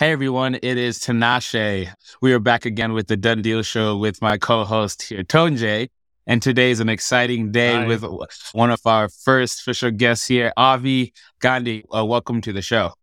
[0.00, 1.92] Hey everyone, it is Tinashe.
[2.22, 5.90] We are back again with the Done Deal Show with my co-host here, Tonje.
[6.26, 7.86] And today is an exciting day Hi.
[7.86, 8.02] with
[8.54, 11.84] one of our first official guests here, Avi Gandhi.
[11.94, 12.94] Uh, welcome to the show.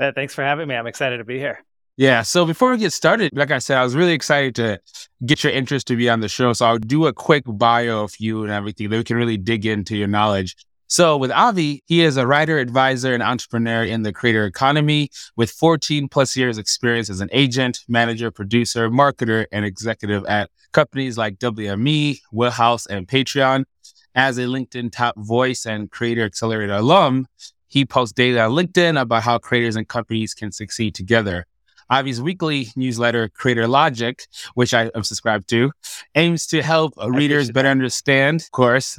[0.00, 0.74] Thanks for having me.
[0.74, 1.64] I'm excited to be here.
[1.96, 2.22] Yeah.
[2.22, 4.80] So before we get started, like I said, I was really excited to
[5.24, 6.52] get your interest to be on the show.
[6.52, 8.90] So I'll do a quick bio of you and everything.
[8.90, 10.56] that we can really dig into your knowledge.
[10.90, 15.50] So with Avi, he is a writer, advisor, and entrepreneur in the creator economy with
[15.50, 21.38] 14 plus years experience as an agent, manager, producer, marketer, and executive at companies like
[21.38, 23.66] WME, Wheelhouse, and Patreon.
[24.14, 27.26] As a LinkedIn top voice and creator accelerator alum,
[27.66, 31.44] he posts daily on LinkedIn about how creators and companies can succeed together.
[31.92, 35.70] Avi's weekly newsletter, Creator Logic, which I am subscribed to,
[36.14, 38.98] aims to help readers better understand, of course,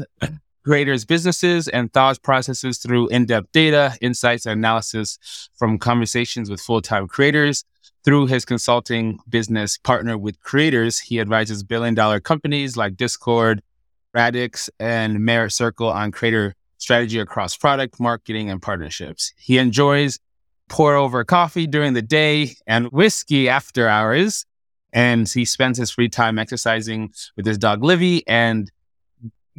[0.63, 7.07] creators' businesses and thought processes through in-depth data, insights, and analysis from conversations with full-time
[7.07, 7.63] creators.
[8.05, 13.61] Through his consulting business partner with creators, he advises billion-dollar companies like Discord,
[14.13, 19.33] Radix, and Merit Circle on creator strategy across product, marketing, and partnerships.
[19.37, 20.17] He enjoys
[20.69, 24.45] pour over coffee during the day and whiskey after hours.
[24.93, 28.71] And he spends his free time exercising with his dog Livy and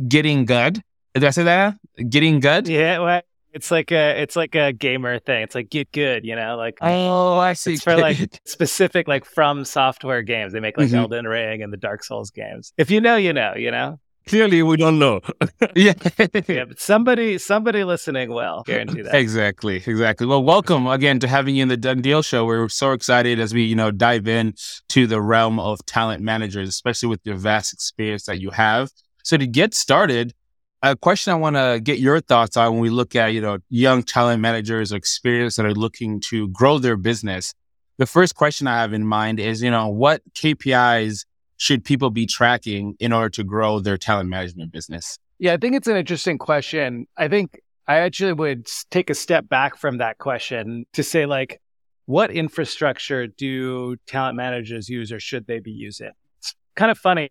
[0.08, 0.83] getting good.
[1.14, 1.77] Did I say that?
[2.08, 2.69] Getting good?
[2.69, 3.22] Yeah, well,
[3.53, 5.42] it's like a it's like a gamer thing.
[5.42, 7.75] It's like get good, you know, like Oh, I see.
[7.75, 10.52] it's for like specific like FromSoftware games.
[10.52, 10.98] They make like Mhm.
[10.98, 12.72] Elden Ring and the Dark Souls games.
[12.78, 13.98] If you know, you know, you know.
[14.28, 15.20] Clearly, we don't know.
[15.75, 15.94] yeah.
[16.47, 19.14] Yeah, but somebody somebody listening will guarantee that.
[19.17, 20.27] Exactly, exactly.
[20.28, 22.45] Well, welcome again to having you in the Done Deal Show.
[22.45, 24.55] We're so excited as we, you know, dive in
[24.91, 28.91] to the realm of talent managers, especially with your vast experience that you have.
[29.24, 30.34] So to get started,
[30.83, 33.59] a question I want to get your thoughts on when we look at, you know,
[33.69, 37.55] young talent managers or experience that are looking to grow their business.
[37.98, 41.27] The first question I have in mind is, you know, what KPIs
[41.58, 45.19] should people be tracking in order to grow their talent management business?
[45.39, 47.07] Yeah, I think it's an interesting question.
[47.17, 51.61] I think I actually would take a step back from that question to say, like,
[52.07, 56.11] what infrastructure do talent managers use or should they be using?
[56.39, 57.30] It's kind of funny.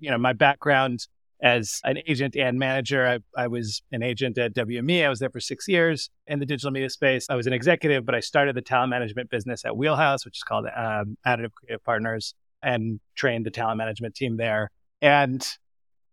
[0.00, 1.06] You know, my background
[1.40, 5.04] as an agent and manager, I, I was an agent at WME.
[5.04, 7.26] I was there for six years in the digital media space.
[7.30, 10.42] I was an executive, but I started the talent management business at Wheelhouse, which is
[10.42, 14.70] called um, Additive Creative Partners, and trained the talent management team there.
[15.00, 15.46] And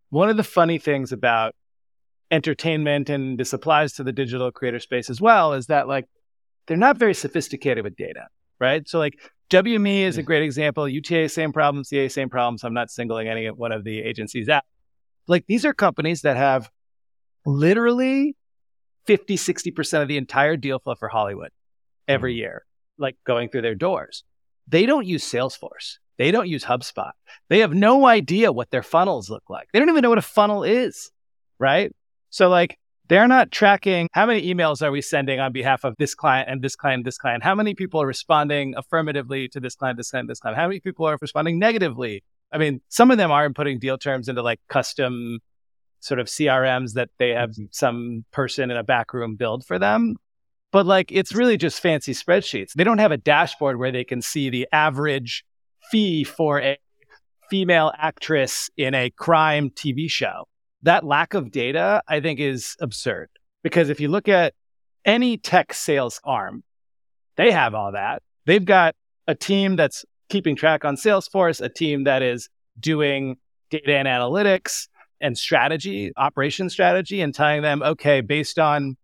[0.09, 1.55] one of the funny things about
[2.29, 6.05] entertainment, and this applies to the digital creator space as well, is that like
[6.67, 8.27] they're not very sophisticated with data,
[8.59, 8.87] right?
[8.87, 9.19] So like
[9.49, 10.87] WME is a great example.
[10.87, 11.83] UTA, same problem.
[11.83, 12.63] CAA, same problems.
[12.63, 14.63] I'm not singling any one of the agencies out.
[15.27, 16.69] Like these are companies that have
[17.45, 18.35] literally
[19.05, 21.51] 50, 60% of the entire deal flow for Hollywood
[22.07, 22.39] every mm-hmm.
[22.39, 22.65] year,
[22.97, 24.23] like going through their doors.
[24.67, 25.97] They don't use Salesforce.
[26.17, 27.11] They don't use HubSpot.
[27.49, 29.67] They have no idea what their funnels look like.
[29.73, 31.11] They don't even know what a funnel is,
[31.59, 31.91] right?
[32.29, 36.15] So, like, they're not tracking how many emails are we sending on behalf of this
[36.15, 37.43] client and this client, and this client?
[37.43, 40.57] How many people are responding affirmatively to this client, this client, this client?
[40.57, 42.23] How many people are responding negatively?
[42.51, 45.39] I mean, some of them are putting deal terms into like custom
[45.99, 47.65] sort of CRMs that they have mm-hmm.
[47.71, 50.15] some person in a back room build for them.
[50.71, 52.73] But like, it's really just fancy spreadsheets.
[52.73, 55.43] They don't have a dashboard where they can see the average
[55.89, 56.77] fee for a
[57.49, 60.47] female actress in a crime TV show.
[60.83, 63.29] That lack of data, I think, is absurd.
[63.63, 64.53] Because if you look at
[65.05, 66.63] any tech sales arm,
[67.37, 68.21] they have all that.
[68.45, 68.95] They've got
[69.27, 72.49] a team that's keeping track on Salesforce, a team that is
[72.79, 73.37] doing
[73.69, 74.87] data and analytics
[75.21, 78.97] and strategy, operation strategy, and telling them, okay, based on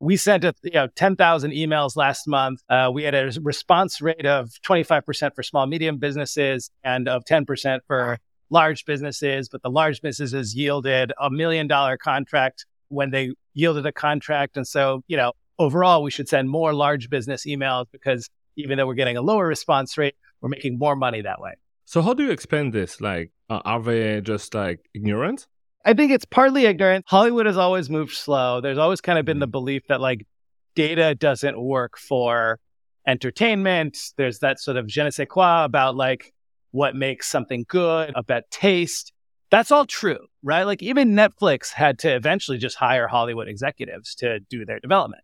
[0.00, 2.62] we sent a, you know 10,000 emails last month.
[2.68, 7.80] Uh, we had a response rate of 25% for small medium businesses and of 10%
[7.86, 8.18] for
[8.50, 13.92] large businesses, but the large businesses yielded a million dollar contract when they yielded a
[13.92, 14.56] contract.
[14.56, 18.86] And so, you know, overall, we should send more large business emails because even though
[18.86, 21.54] we're getting a lower response rate, we're making more money that way.
[21.84, 23.00] So, how do you explain this?
[23.00, 25.46] Like, uh, are they just like ignorant?
[25.84, 27.06] I think it's partly ignorant.
[27.08, 28.60] Hollywood has always moved slow.
[28.60, 30.26] There's always kind of been the belief that like
[30.74, 32.58] data doesn't work for
[33.06, 33.98] entertainment.
[34.16, 36.34] There's that sort of je ne sais quoi about like
[36.72, 39.12] what makes something good, about taste.
[39.50, 40.64] That's all true, right?
[40.64, 45.22] Like even Netflix had to eventually just hire Hollywood executives to do their development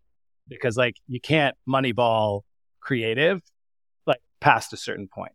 [0.49, 2.41] because like you can't moneyball
[2.81, 3.54] creative like
[4.45, 5.33] past a certain point.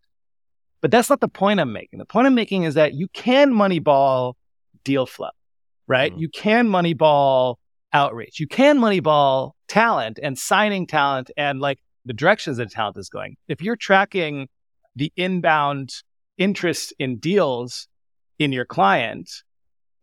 [0.82, 1.98] But that's not the point I'm making.
[1.98, 4.36] The point I'm making is that you can moneyball
[4.84, 5.32] deal flow,
[5.88, 6.14] right?
[6.14, 6.20] Mhm.
[6.20, 7.56] You can moneyball
[7.92, 8.40] outreach.
[8.40, 13.36] You can moneyball talent and signing talent and like the directions that talent is going.
[13.48, 14.48] If you're tracking
[14.96, 16.04] the inbound
[16.38, 17.88] interest in deals
[18.38, 19.28] in your client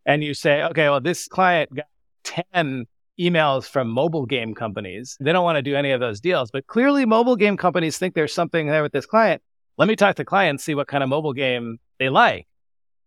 [0.05, 1.87] and you say, okay, well, this client got
[2.25, 2.87] 10
[3.19, 5.17] emails from mobile game companies.
[5.19, 8.13] They don't want to do any of those deals, but clearly mobile game companies think
[8.13, 9.41] there's something there with this client.
[9.77, 12.47] Let me talk to clients, see what kind of mobile game they like.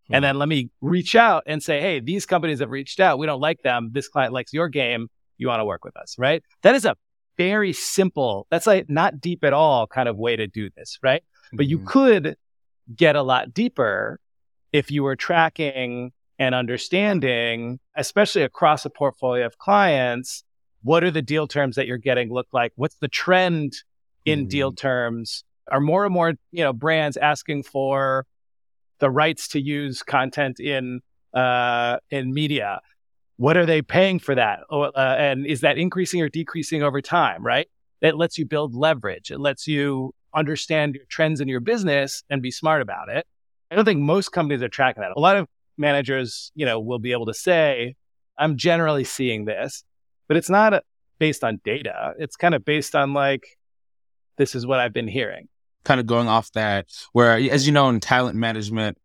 [0.08, 0.16] Hmm.
[0.16, 3.18] And then let me reach out and say, hey, these companies have reached out.
[3.18, 3.90] We don't like them.
[3.92, 5.08] This client likes your game.
[5.38, 6.42] You want to work with us, right?
[6.62, 6.96] That is a
[7.38, 11.22] very simple, that's like not deep at all kind of way to do this, right?
[11.22, 11.56] Mm-hmm.
[11.56, 11.86] But you mm-hmm.
[11.86, 12.36] could
[12.94, 14.20] get a lot deeper
[14.72, 20.42] if you were tracking and understanding, especially across a portfolio of clients,
[20.82, 22.72] what are the deal terms that you're getting look like?
[22.76, 23.74] What's the trend
[24.24, 24.48] in mm-hmm.
[24.48, 25.44] deal terms?
[25.70, 28.26] Are more and more, you know, brands asking for
[29.00, 31.02] the rights to use content in
[31.34, 32.80] uh, in media?
[33.36, 34.60] What are they paying for that?
[34.70, 37.44] Oh, uh, and is that increasing or decreasing over time?
[37.44, 37.68] Right?
[38.00, 39.30] It lets you build leverage.
[39.30, 43.26] It lets you understand your trends in your business and be smart about it.
[43.70, 45.12] I don't think most companies are tracking that.
[45.14, 45.46] A lot of
[45.80, 47.96] managers, you know, will be able to say,
[48.38, 49.82] I'm generally seeing this,
[50.28, 50.84] but it's not
[51.18, 52.14] based on data.
[52.18, 53.58] It's kind of based on like,
[54.36, 55.48] this is what I've been hearing.
[55.84, 58.98] Kind of going off that, where, as you know, in talent management,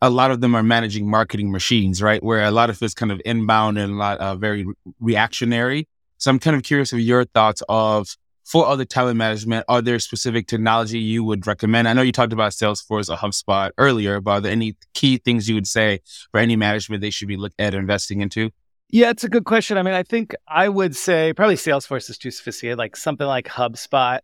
[0.00, 2.22] a lot of them are managing marketing machines, right?
[2.22, 4.66] Where a lot of it's kind of inbound and a lot uh, very
[4.98, 5.86] reactionary.
[6.18, 9.98] So I'm kind of curious of your thoughts of for other talent management, are there
[9.98, 11.88] specific technology you would recommend?
[11.88, 15.48] I know you talked about Salesforce or HubSpot earlier, but are there any key things
[15.48, 16.00] you would say
[16.30, 18.50] for any management they should be looking at investing into?
[18.90, 19.78] Yeah, it's a good question.
[19.78, 23.46] I mean, I think I would say probably Salesforce is too sophisticated, like something like
[23.46, 24.20] HubSpot,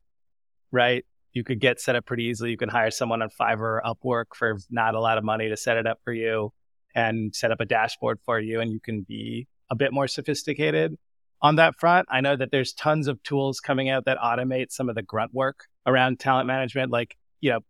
[0.73, 1.05] right?
[1.32, 2.50] You could get set up pretty easily.
[2.50, 5.56] You can hire someone on Fiverr or Upwork for not a lot of money to
[5.56, 6.53] set it up for you
[6.94, 10.97] and set up a dashboard for you, and you can be a bit more sophisticated
[11.40, 12.08] on that front.
[12.11, 15.32] I know that there's tons of tools coming out that automate some of the grunt
[15.32, 17.61] work around talent management, like, you know,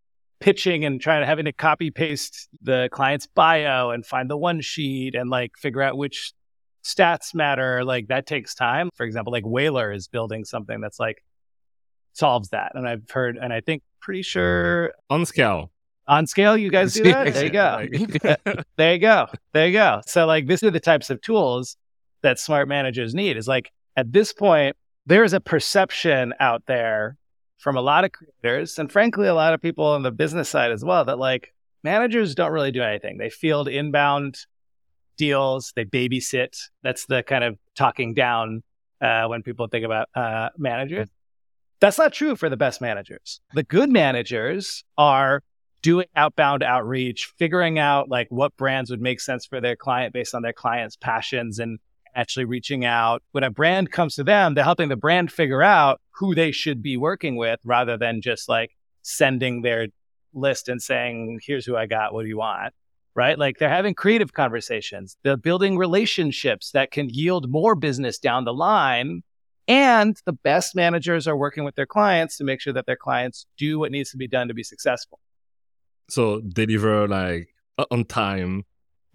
[0.40, 4.60] pitching and trying to having to copy paste the client's bio and find the one
[4.60, 6.32] sheet and like figure out which
[6.84, 7.84] stats matter.
[7.84, 8.90] Like that takes time.
[8.94, 11.22] For example, like Whalar is building something that's like
[12.12, 12.72] solves that.
[12.74, 15.70] And I've heard, and I think pretty sure on scale.
[16.06, 17.34] On scale, you guys do that?
[17.34, 18.64] There you go.
[18.76, 19.26] there you go.
[19.52, 20.00] There you go.
[20.06, 21.76] So like these are the types of tools
[22.22, 24.76] that smart managers need is like at this point,
[25.06, 27.16] there's a perception out there
[27.58, 30.70] from a lot of creators and frankly, a lot of people on the business side
[30.70, 33.18] as well that like managers don't really do anything.
[33.18, 34.38] They field inbound
[35.16, 36.56] deals, they babysit.
[36.82, 38.62] That's the kind of talking down
[39.00, 41.08] uh, when people think about uh, managers.
[41.80, 43.40] That's not true for the best managers.
[43.54, 45.42] The good managers are
[45.82, 50.34] doing outbound outreach, figuring out like what brands would make sense for their client based
[50.34, 51.78] on their client's passions and
[52.14, 53.22] actually reaching out.
[53.32, 56.82] When a brand comes to them, they're helping the brand figure out who they should
[56.82, 58.70] be working with rather than just like
[59.02, 59.88] sending their
[60.34, 62.12] list and saying, here's who I got.
[62.12, 62.74] What do you want?
[63.14, 63.38] Right?
[63.38, 65.16] Like they're having creative conversations.
[65.24, 69.22] They're building relationships that can yield more business down the line.
[69.66, 73.46] And the best managers are working with their clients to make sure that their clients
[73.56, 75.18] do what needs to be done to be successful.
[76.08, 78.64] So deliver like uh, on time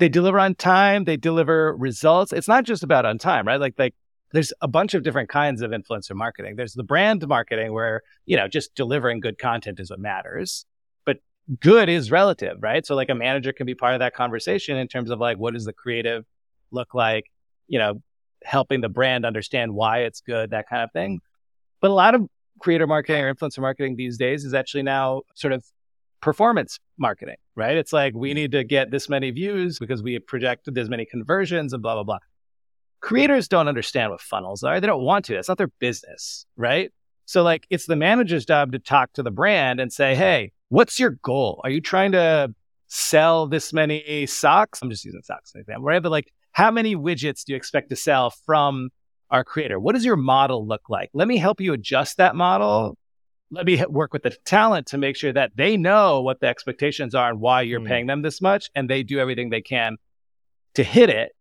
[0.04, 2.34] they deliver on time, they deliver results.
[2.34, 3.58] It's not just about on time, right?
[3.58, 3.96] Like like
[4.34, 6.58] there's a bunch of different kinds of influencer marketing.
[6.58, 10.66] There's the brand marketing where, you know, just delivering good content is what matters.
[11.06, 11.20] But
[11.62, 12.86] good is relative, right?
[12.86, 15.54] So like a manager can be part of that conversation in terms of like what
[15.54, 16.26] does the creative
[16.70, 17.32] look like,
[17.70, 18.02] you know,
[18.44, 21.22] helping the brand understand why it's good, that kind of thing.
[21.80, 22.28] But a lot of
[22.60, 25.64] creator marketing or influencer marketing these days is actually now sort of
[26.24, 27.76] performance marketing, right?
[27.76, 28.36] It's like we mm-hmm.
[28.36, 32.04] need to get this many views because we projected this many conversions and blah, blah,
[32.04, 32.20] blah.
[33.02, 34.80] Creators don't understand what funnels are.
[34.80, 35.36] They don't want to.
[35.36, 36.92] It's not their business, right?
[37.26, 40.98] So, like, it's the manager's job to talk to the brand and say, hey, what's
[40.98, 41.60] your goal?
[41.66, 42.56] Are you trying to
[42.88, 44.80] sell this many socks?
[44.82, 46.02] I'm just using socks as an example, right?
[46.02, 48.92] But like, how many widgets do you expect to sell from
[49.30, 49.78] our creator?
[49.78, 51.10] What does your model look like?
[51.14, 52.98] Let me help you adjust that model
[53.54, 57.14] let me work with the talent to make sure that they know what the expectations
[57.14, 57.88] are and why you're mm.
[57.88, 59.98] paying them this much and they do everything they can
[60.74, 61.32] to hit it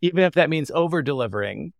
[0.00, 1.72] even if that means over delivering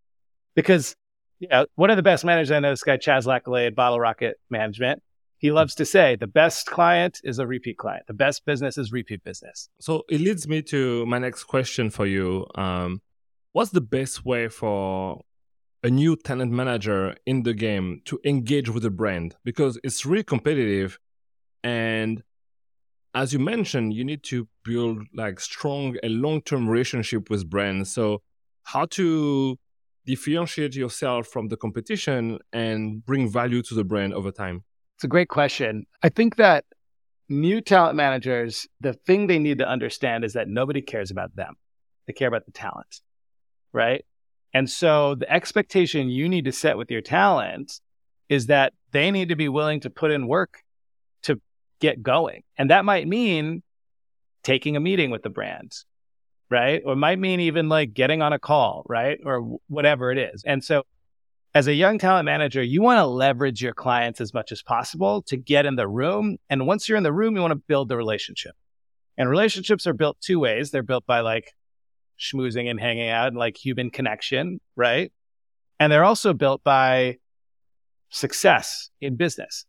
[0.54, 0.94] because
[1.40, 3.98] you know, one of the best managers i know this guy chaz lacoulé at bottle
[3.98, 5.02] rocket management.
[5.38, 8.06] He loves to say the best client is a repeat client.
[8.06, 9.68] The best business is repeat business.
[9.80, 12.46] So it leads me to my next question for you.
[12.54, 13.02] Um,
[13.50, 15.20] what's the best way for
[15.82, 20.22] a new talent manager in the game to engage with the brand because it's really
[20.22, 20.98] competitive
[21.64, 22.22] and
[23.14, 28.22] as you mentioned you need to build like strong and long-term relationship with brands so
[28.64, 29.58] how to
[30.06, 34.64] differentiate yourself from the competition and bring value to the brand over time
[34.96, 35.86] It's a great question.
[36.02, 36.64] I think that
[37.28, 41.54] new talent managers, the thing they need to understand is that nobody cares about them.
[42.06, 43.00] They care about the talent,
[43.72, 44.04] right?
[44.54, 47.80] And so the expectation you need to set with your talent
[48.28, 50.62] is that they need to be willing to put in work
[51.22, 51.40] to
[51.80, 52.42] get going.
[52.56, 53.62] And that might mean
[54.42, 55.72] taking a meeting with the brand,
[56.50, 56.82] right?
[56.84, 59.18] Or it might mean even like getting on a call, right?
[59.24, 60.42] Or whatever it is.
[60.44, 60.82] And so
[61.54, 65.22] as a young talent manager, you want to leverage your clients as much as possible
[65.22, 66.38] to get in the room.
[66.48, 68.54] And once you're in the room, you want to build the relationship.
[69.18, 70.70] And relationships are built two ways.
[70.70, 71.52] They're built by like
[72.22, 75.12] schmoozing and hanging out and like human connection, right?
[75.80, 77.18] And they're also built by
[78.10, 79.66] success in business.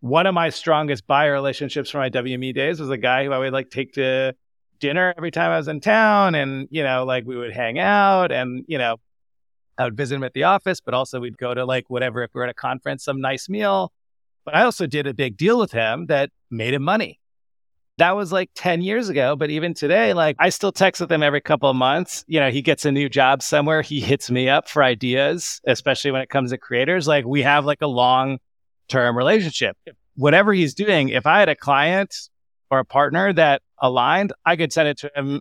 [0.00, 3.38] One of my strongest buyer relationships from my WME days was a guy who I
[3.38, 4.34] would like take to
[4.78, 6.36] dinner every time I was in town.
[6.36, 8.98] And, you know, like we would hang out and, you know,
[9.76, 12.30] I would visit him at the office, but also we'd go to like whatever, if
[12.34, 13.92] we are at a conference, some nice meal.
[14.44, 17.20] But I also did a big deal with him that made him money.
[17.98, 19.36] That was like 10 years ago.
[19.36, 22.24] But even today, like I still text with him every couple of months.
[22.26, 23.82] You know, he gets a new job somewhere.
[23.82, 27.06] He hits me up for ideas, especially when it comes to creators.
[27.06, 28.38] Like we have like a long
[28.88, 29.76] term relationship.
[30.16, 32.14] Whatever he's doing, if I had a client
[32.70, 35.40] or a partner that aligned, I could send it to him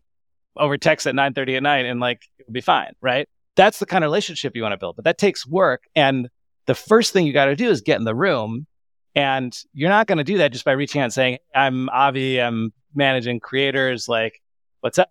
[0.56, 2.94] over text at 9:30 at night and like it would be fine.
[3.02, 4.96] Right that's the kind of relationship you want to build.
[4.96, 5.84] But that takes work.
[5.96, 6.30] And
[6.68, 8.68] the first thing you got to do is get in the room.
[9.18, 12.40] And you're not going to do that just by reaching out and saying, I'm Avi,
[12.40, 14.08] I'm managing creators.
[14.08, 14.44] Like,
[14.82, 15.10] what's up?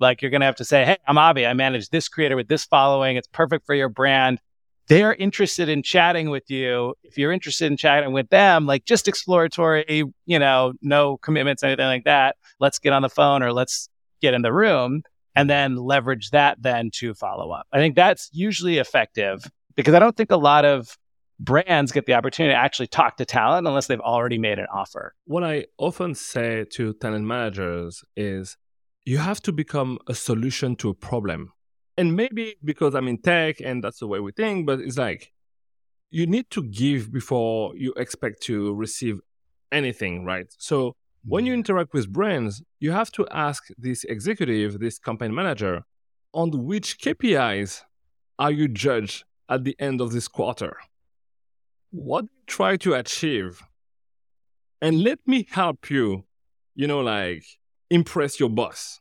[0.00, 1.46] Like, you're going to have to say, Hey, I'm Avi.
[1.46, 3.16] I manage this creator with this following.
[3.16, 4.40] It's perfect for your brand.
[4.88, 6.96] They're interested in chatting with you.
[7.04, 11.86] If you're interested in chatting with them, like just exploratory, you know, no commitments, anything
[11.86, 12.34] like that.
[12.58, 13.88] Let's get on the phone or let's
[14.20, 15.04] get in the room
[15.36, 17.68] and then leverage that then to follow up.
[17.72, 20.98] I think that's usually effective because I don't think a lot of
[21.38, 25.14] brands get the opportunity to actually talk to talent unless they've already made an offer.
[25.26, 28.56] What I often say to talent managers is
[29.04, 31.52] you have to become a solution to a problem.
[31.96, 35.32] And maybe because I'm in tech and that's the way we think, but it's like
[36.10, 39.20] you need to give before you expect to receive
[39.72, 40.46] anything, right?
[40.58, 41.60] So when you mm-hmm.
[41.60, 45.82] interact with brands, you have to ask this executive, this campaign manager,
[46.32, 47.82] on which KPIs
[48.38, 50.76] are you judged at the end of this quarter?
[51.94, 53.62] What you try to achieve?
[54.82, 56.24] And let me help you,
[56.74, 57.44] you know, like
[57.88, 59.00] impress your boss.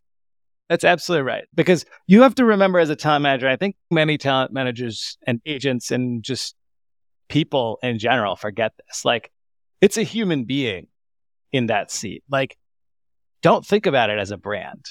[0.70, 1.46] That's absolutely right.
[1.56, 5.42] Because you have to remember as a talent manager, I think many talent managers and
[5.44, 6.56] agents and just
[7.30, 9.04] people in general forget this.
[9.04, 9.32] Like,
[9.82, 10.86] it's a human being
[11.52, 12.24] in that seat.
[12.30, 12.58] Like,
[13.42, 14.86] don't think about it as a brand.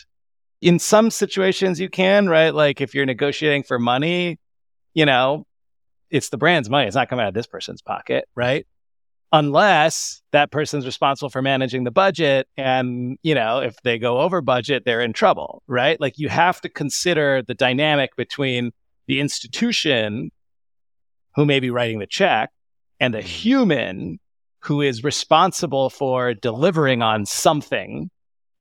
[0.60, 2.52] In some situations, you can, right?
[2.52, 4.40] Like, if you're negotiating for money,
[4.92, 5.46] you know,
[6.12, 6.86] it's the brand's money.
[6.86, 8.66] It's not coming out of this person's pocket, right?
[9.32, 12.46] Unless that person's responsible for managing the budget.
[12.58, 15.98] And, you know, if they go over budget, they're in trouble, right?
[15.98, 18.72] Like, you have to consider the dynamic between
[19.06, 20.30] the institution
[21.34, 22.50] who may be writing the check
[23.00, 24.20] and the human
[24.60, 28.10] who is responsible for delivering on something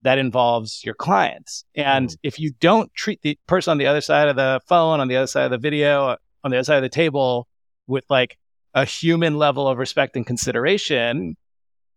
[0.04, 1.66] that involves your clients.
[1.76, 2.16] And mm.
[2.24, 5.18] if you don't treat the person on the other side of the phone, on the
[5.18, 7.48] other side of the video, on the other side of the table
[7.88, 8.38] with like
[8.74, 11.36] a human level of respect and consideration,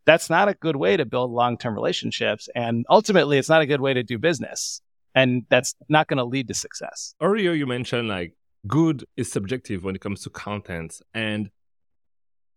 [0.06, 2.48] that's not a good way to build long term relationships.
[2.54, 4.80] And ultimately, it's not a good way to do business.
[5.14, 7.14] And that's not going to lead to success.
[7.20, 8.34] Earlier, you mentioned like
[8.66, 11.00] good is subjective when it comes to content.
[11.12, 11.50] And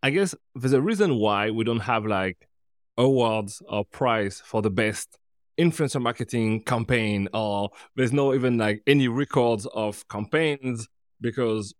[0.02, 2.48] I guess there's a reason why we don't have like
[2.96, 5.18] awards or prize for the best
[5.58, 10.88] influencer marketing campaign, or there's no even like any records of campaigns
[11.20, 11.74] because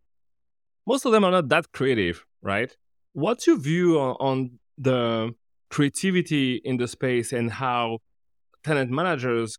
[0.87, 2.75] most of them are not that creative, right?
[3.13, 5.35] What's your view on, on the
[5.71, 7.99] creativity in the space and how
[8.65, 9.59] tenant managers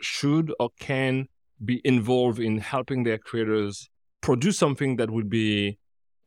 [0.00, 1.28] should or can
[1.64, 3.88] be involved in helping their creators
[4.20, 5.78] produce something that would be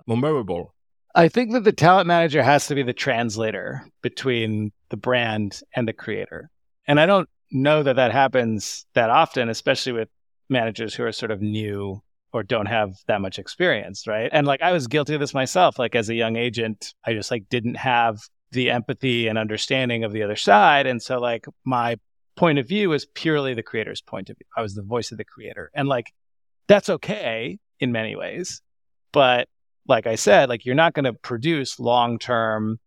[0.08, 0.74] memorable
[1.16, 5.88] I think that the talent manager has to be the translator between the brand and
[5.88, 6.52] the creator.
[6.88, 10.10] And I don't know that that happens that often, especially with
[10.50, 14.30] managers who are sort of new or don't have that much experience, right?
[14.32, 15.80] And like I was guilty of this myself.
[15.80, 18.20] Like as a young agent, I just like didn't have
[18.52, 20.88] the empathy and understanding of the other side.
[20.88, 21.98] And so like my
[22.36, 24.46] point of view was purely the creator's point of view.
[24.56, 25.72] I was the voice of the creator.
[25.74, 26.14] And like
[26.68, 28.62] that's okay in many ways.
[29.12, 29.48] But
[29.88, 32.80] like I said, like you're not going to produce long term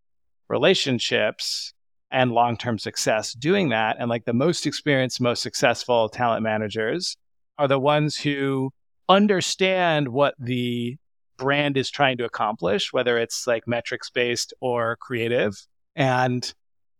[0.48, 1.74] relationships
[2.10, 3.96] and long term success doing that.
[3.98, 7.16] And like the most experienced, most successful talent managers
[7.58, 8.70] are the ones who
[9.08, 10.96] understand what the
[11.36, 15.54] brand is trying to accomplish, whether it's like metrics based or creative.
[15.96, 16.52] And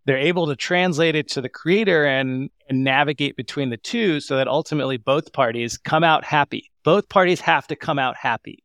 [0.05, 4.37] they're able to translate it to the creator and, and navigate between the two so
[4.37, 6.71] that ultimately both parties come out happy.
[6.85, 8.65] Both parties have to come out happy.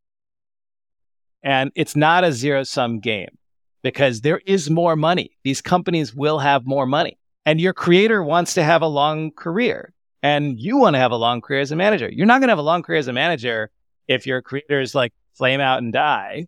[1.44, 3.38] And it's not a zero sum game
[3.84, 5.32] because there is more money.
[5.44, 7.20] These companies will have more money.
[7.46, 9.94] And your creator wants to have a long career
[10.28, 12.10] and you want to have a long career as a manager.
[12.10, 13.70] You're not going to have a long career as a manager
[14.08, 16.48] if your creators like flame out and die.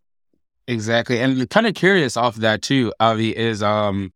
[0.68, 1.20] Exactly.
[1.20, 4.12] And kind of curious off of that too, Avi, is um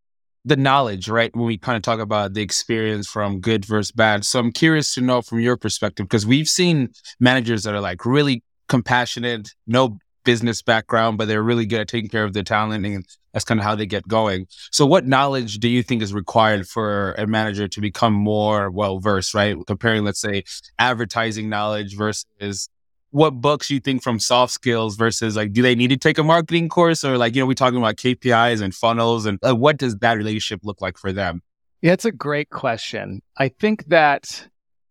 [0.46, 1.34] the knowledge, right?
[1.34, 4.26] When we kind of talk about the experience from good versus bad.
[4.26, 6.90] So I'm curious to know from your perspective, because we've seen
[7.22, 12.10] managers that are like really compassionate, no business background, but they're really good at taking
[12.10, 14.48] care of their talent and that's kind of how they get going.
[14.72, 19.00] So what knowledge do you think is required for a manager to become more well
[19.00, 19.58] versed, right?
[19.66, 20.44] Comparing, let's say,
[20.78, 22.70] advertising knowledge versus
[23.10, 26.24] what books you think from soft skills versus like do they need to take a
[26.24, 29.78] marketing course or like you know we're talking about KPIs and funnels and uh, what
[29.78, 31.44] does that relationship look like for them?
[31.84, 33.22] Yeah, it's a great question.
[33.38, 34.48] I think that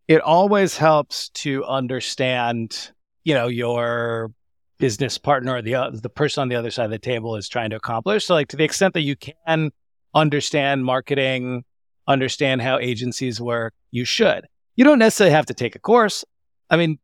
[0.07, 2.91] it always helps to understand,
[3.23, 4.31] you know, your
[4.79, 7.47] business partner or the uh, the person on the other side of the table is
[7.47, 8.25] trying to accomplish.
[8.25, 9.71] So like to the extent that you can
[10.13, 11.63] understand marketing,
[12.07, 14.45] understand how agencies work, you should.
[14.75, 16.25] You don't necessarily have to take a course.
[16.69, 16.97] I mean,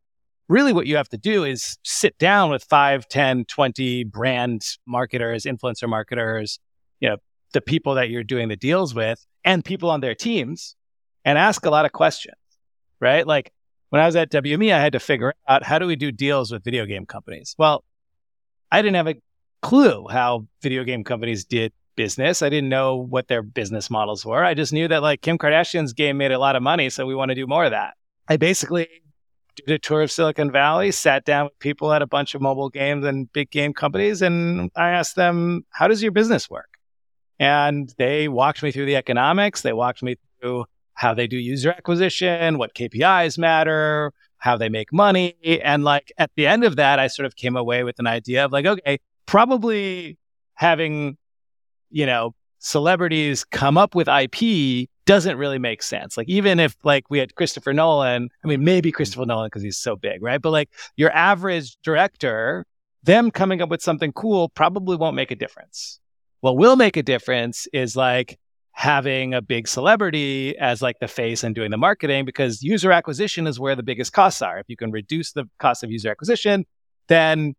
[0.48, 5.44] really what you have to do is sit down with 5, 10, 20 brand marketers,
[5.44, 6.58] influencer marketers,
[6.98, 7.16] you know,
[7.52, 10.76] the people that you're doing the deals with and people on their teams
[11.24, 12.36] and ask a lot of questions,
[13.00, 13.26] right?
[13.26, 13.52] Like
[13.90, 16.50] when I was at WME, I had to figure out how do we do deals
[16.50, 17.54] with video game companies?
[17.58, 17.84] Well,
[18.72, 19.16] I didn't have a
[19.62, 22.40] clue how video game companies did business.
[22.40, 24.44] I didn't know what their business models were.
[24.44, 27.14] I just knew that like Kim Kardashian's game made a lot of money, so we
[27.14, 27.94] want to do more of that.
[28.28, 28.88] I basically
[29.56, 32.70] did a tour of Silicon Valley, sat down with people at a bunch of mobile
[32.70, 36.68] games and big game companies, and I asked them, How does your business work?
[37.40, 39.62] And they walked me through the economics.
[39.62, 40.66] They walked me through
[41.00, 45.34] how they do user acquisition, what KPIs matter, how they make money.
[45.64, 48.44] And like at the end of that, I sort of came away with an idea
[48.44, 50.18] of like, okay, probably
[50.52, 51.16] having,
[51.88, 56.18] you know, celebrities come up with IP doesn't really make sense.
[56.18, 58.96] Like even if like we had Christopher Nolan, I mean maybe mm-hmm.
[58.96, 60.42] Christopher Nolan because he's so big, right?
[60.42, 62.66] But like your average director,
[63.04, 65.98] them coming up with something cool probably won't make a difference.
[66.40, 68.38] What will make a difference is like
[68.80, 73.46] having a big celebrity as like the face and doing the marketing because user acquisition
[73.46, 74.58] is where the biggest costs are.
[74.58, 76.64] If you can reduce the cost of user acquisition,
[77.06, 77.54] then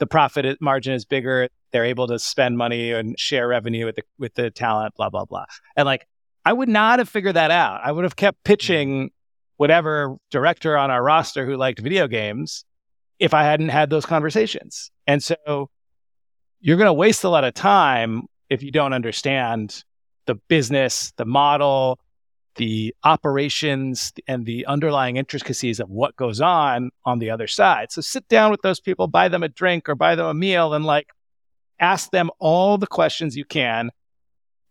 [0.00, 1.48] the profit margin is bigger.
[1.70, 5.24] They're able to spend money and share revenue with the with the talent, blah blah
[5.26, 5.44] blah.
[5.76, 6.08] And like
[6.44, 7.80] I would not have figured that out.
[7.84, 8.52] I would have kept mm-hmm.
[8.52, 9.10] pitching
[9.58, 12.64] whatever director on our roster who liked video games
[13.20, 14.90] if I hadn't had those conversations.
[15.06, 15.70] And so
[16.58, 19.84] you're going to waste a lot of time if you don't understand
[20.26, 21.98] the business, the model,
[22.56, 27.90] the operations, and the underlying intricacies of what goes on on the other side.
[27.90, 30.74] So sit down with those people, buy them a drink or buy them a meal,
[30.74, 31.08] and like
[31.80, 33.90] ask them all the questions you can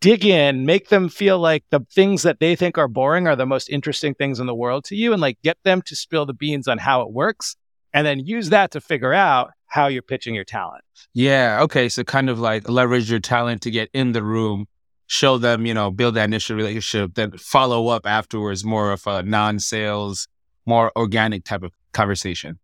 [0.03, 3.45] dig in, make them feel like the things that they think are boring are the
[3.45, 6.33] most interesting things in the world to you and like get them to spill the
[6.33, 7.55] beans on how it works
[7.93, 10.83] and then use that to figure out how you're pitching your talent.
[11.13, 11.59] Yeah.
[11.61, 11.87] Okay.
[11.87, 14.67] So kind of like leverage your talent to get in the room,
[15.13, 19.21] show them, you know, build that initial relationship, then follow up afterwards, more of a
[19.21, 20.27] non sales,
[20.65, 22.57] more organic type of conversation.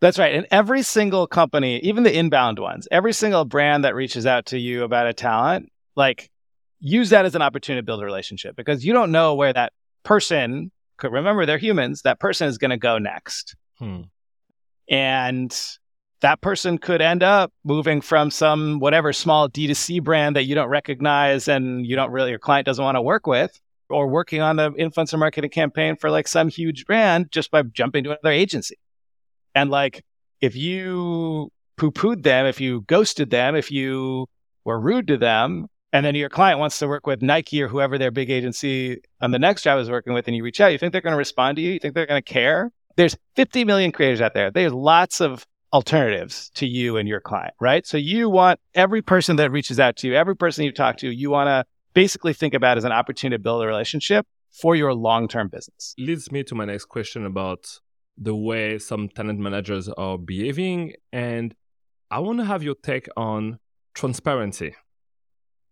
[0.00, 0.34] That's right.
[0.34, 4.58] And every single company, even the inbound ones, every single brand that reaches out to
[4.58, 6.28] you about a talent, like
[6.80, 9.72] use that as an opportunity to build a relationship because you don't know where that
[10.02, 14.00] person could remember they're humans that person is going to go next hmm.
[14.88, 15.78] and
[16.22, 20.68] that person could end up moving from some whatever small d2c brand that you don't
[20.68, 24.58] recognize and you don't really your client doesn't want to work with or working on
[24.58, 28.76] an influencer marketing campaign for like some huge brand just by jumping to another agency
[29.54, 30.04] and like
[30.40, 34.26] if you poo-pooed them if you ghosted them if you
[34.64, 37.98] were rude to them and then your client wants to work with Nike or whoever
[37.98, 40.78] their big agency on the next job is working with, and you reach out, you
[40.78, 41.72] think they're going to respond to you?
[41.72, 42.70] You think they're going to care?
[42.96, 44.50] There's 50 million creators out there.
[44.50, 47.86] There's lots of alternatives to you and your client, right?
[47.86, 51.10] So you want every person that reaches out to you, every person you talk to,
[51.10, 54.92] you want to basically think about as an opportunity to build a relationship for your
[54.94, 55.94] long-term business.
[55.98, 57.80] Leads me to my next question about
[58.18, 61.54] the way some talent managers are behaving and
[62.10, 63.58] I want to have your take on
[63.94, 64.74] transparency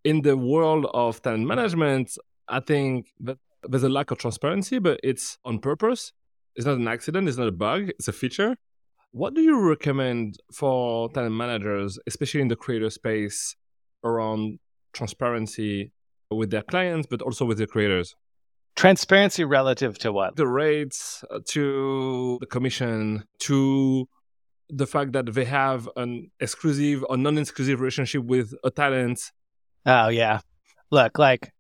[0.05, 2.17] in the world of talent management,
[2.49, 6.13] I think that there's a lack of transparency, but it's on purpose.
[6.57, 7.29] It's not an accident.
[7.29, 7.91] It's not a bug.
[7.91, 8.57] It's a feature.
[9.13, 13.57] What do you recommend for talent managers, especially in the creator space,
[14.05, 14.61] around
[14.93, 15.93] transparency
[16.31, 18.15] with their clients, but also with the creators?
[18.77, 20.37] Transparency relative to what?
[20.37, 24.09] The rates, uh, to the commission, to
[24.69, 29.33] the fact that they have an exclusive or non-exclusive relationship with a talent.
[29.87, 30.39] Oh yeah.
[30.93, 31.53] Look, like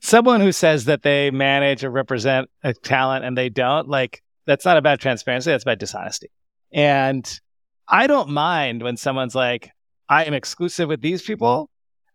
[0.00, 4.64] someone who says that they manage or represent a talent and they don't, like that's
[4.64, 6.30] not about transparency, that's about dishonesty.
[6.72, 7.40] And
[7.86, 9.70] I don't mind when someone's like,
[10.08, 11.70] I am exclusive with these people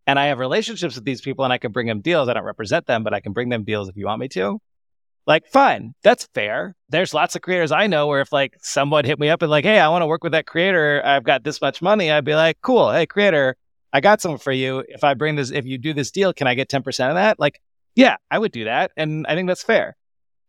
[0.06, 2.30] and I have relationships with these people and I can bring them deals.
[2.30, 4.60] I don't represent them, but I can bring them deals if you want me to.
[5.26, 6.76] Like, fine, that's fair.
[6.90, 9.64] There's lots of creators I know where if like someone hit me up and like,
[9.64, 12.36] hey, I want to work with that creator, I've got this much money, I'd be
[12.36, 13.56] like, cool, hey, creator,
[13.94, 14.84] I got something for you.
[14.90, 17.40] If I bring this, if you do this deal, can I get 10% of that?
[17.40, 17.62] Like,
[17.96, 18.92] yeah, I would do that.
[18.98, 19.96] And I think that's fair.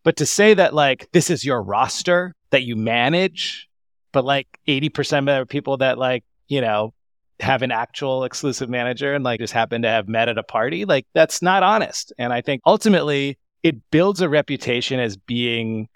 [0.03, 3.69] But to say that like this is your roster that you manage,
[4.15, 6.95] but like 80% of the people that like, you know,
[7.41, 10.87] have an actual exclusive manager and like just happen to have met at a party,
[10.87, 12.13] like that's not honest.
[12.17, 15.89] And I think ultimately it builds a reputation as being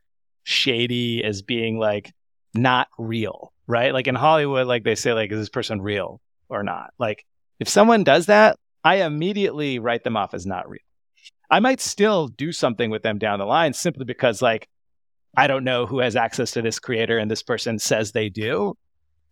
[0.43, 2.13] shady, as being like
[2.55, 3.95] not real, right?
[3.95, 6.91] Like in Hollywood, like they say, like, is this person real or not?
[6.99, 7.25] Like
[7.61, 10.81] if someone does that, I immediately write them off as not real.
[11.51, 14.69] I might still do something with them down the line simply because like
[15.39, 18.77] I don't know who has access to this creator and this person says they do.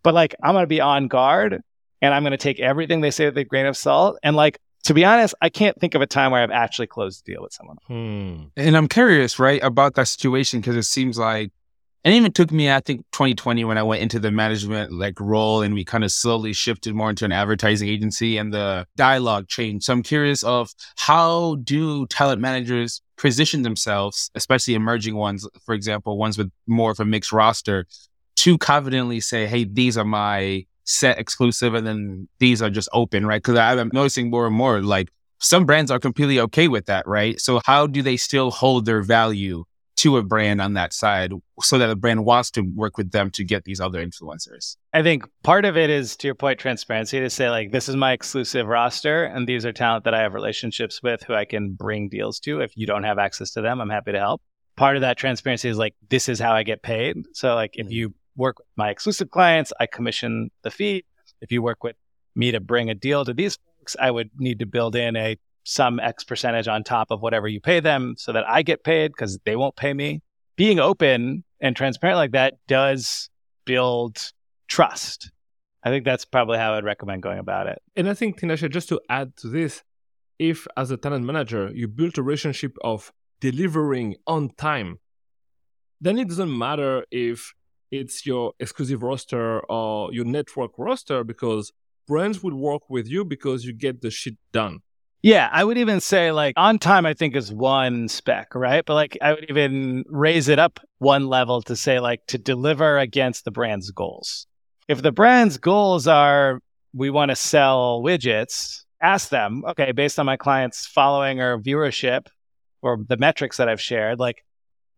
[0.04, 1.60] But like I'm gonna be on guard
[2.00, 4.16] and I'm gonna take everything they say with a grain of salt.
[4.22, 7.26] And like to be honest, I can't think of a time where I've actually closed
[7.26, 7.78] a deal with someone.
[7.88, 8.44] Hmm.
[8.56, 11.50] And I'm curious, right, about that situation because it seems like,
[12.04, 15.62] and even took me, I think, 2020 when I went into the management like role,
[15.62, 19.86] and we kind of slowly shifted more into an advertising agency, and the dialogue changed.
[19.86, 26.18] So I'm curious of how do talent managers position themselves, especially emerging ones, for example,
[26.18, 27.86] ones with more of a mixed roster,
[28.36, 33.26] to confidently say, "Hey, these are my set exclusive and then these are just open,
[33.26, 33.42] right?
[33.42, 35.08] Because I'm noticing more and more like
[35.40, 37.40] some brands are completely okay with that, right?
[37.40, 39.64] So how do they still hold their value
[39.96, 43.30] to a brand on that side so that a brand wants to work with them
[43.30, 44.76] to get these other influencers?
[44.92, 47.96] I think part of it is to your point, transparency to say like this is
[47.96, 51.72] my exclusive roster and these are talent that I have relationships with who I can
[51.72, 52.60] bring deals to.
[52.60, 54.42] If you don't have access to them, I'm happy to help.
[54.76, 57.16] Part of that transparency is like this is how I get paid.
[57.32, 57.92] So like if mm-hmm.
[57.92, 61.04] you work with my exclusive clients, I commission the fee.
[61.40, 61.96] If you work with
[62.34, 65.38] me to bring a deal to these folks, I would need to build in a
[65.66, 69.10] some X percentage on top of whatever you pay them so that I get paid
[69.10, 70.22] because they won't pay me.
[70.54, 73.28] Being open and transparent like that does
[73.64, 74.32] build
[74.68, 75.32] trust.
[75.82, 77.82] I think that's probably how I'd recommend going about it.
[77.96, 79.82] And I think, Tinashe, just to add to this,
[80.38, 85.00] if as a talent manager you build a relationship of delivering on time,
[86.00, 87.54] then it doesn't matter if
[87.90, 91.72] it's your exclusive roster or your network roster because
[92.06, 94.80] brands will work with you because you get the shit done.
[95.26, 98.84] Yeah, I would even say like on time, I think is one spec, right?
[98.84, 102.96] But like I would even raise it up one level to say like to deliver
[102.96, 104.46] against the brand's goals.
[104.86, 106.60] If the brand's goals are
[106.94, 112.28] we want to sell widgets, ask them, okay, based on my clients' following or viewership
[112.80, 114.44] or the metrics that I've shared, like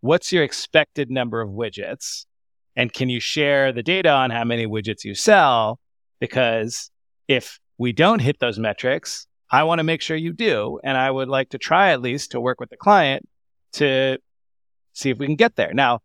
[0.03, 2.27] what's your expected number of widgets?
[2.77, 5.81] And can you share the data on how many widgets you sell?
[6.21, 6.91] Because
[7.29, 10.79] if we don't hit those metrics, I want to make sure you do.
[10.85, 13.27] And I would like to try at least to work with the client
[13.75, 14.19] to
[14.93, 15.73] see if we can get there.
[15.73, 16.01] Now,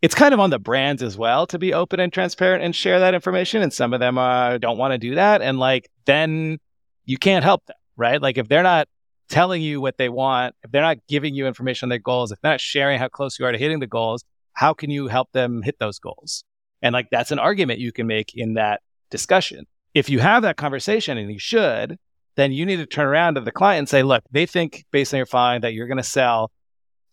[0.00, 3.00] it's kind of on the brands as well to be open and transparent and share
[3.00, 3.62] that information.
[3.62, 5.42] And some of them uh, don't want to do that.
[5.42, 6.58] And like, then
[7.04, 8.22] you can't help them, right?
[8.22, 8.88] Like, if they're not
[9.28, 12.40] telling you what they want, if they're not giving you information on their goals, if
[12.40, 15.30] they're not sharing how close you are to hitting the goals, how can you help
[15.32, 16.44] them hit those goals?
[16.80, 19.66] And like that's an argument you can make in that discussion.
[19.94, 21.98] If you have that conversation and you should,
[22.38, 25.12] then you need to turn around to the client and say, look, they think based
[25.12, 26.52] on your find that you're going to sell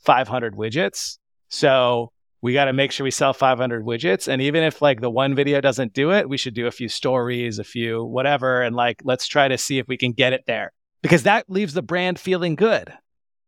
[0.05, 1.17] 500 widgets.
[1.49, 2.11] So
[2.43, 4.27] we got to make sure we sell 500 widgets.
[4.27, 6.87] And even if like the one video doesn't do it, we should do a few
[6.87, 8.61] stories, a few whatever.
[8.61, 11.73] And like, let's try to see if we can get it there because that leaves
[11.73, 12.93] the brand feeling good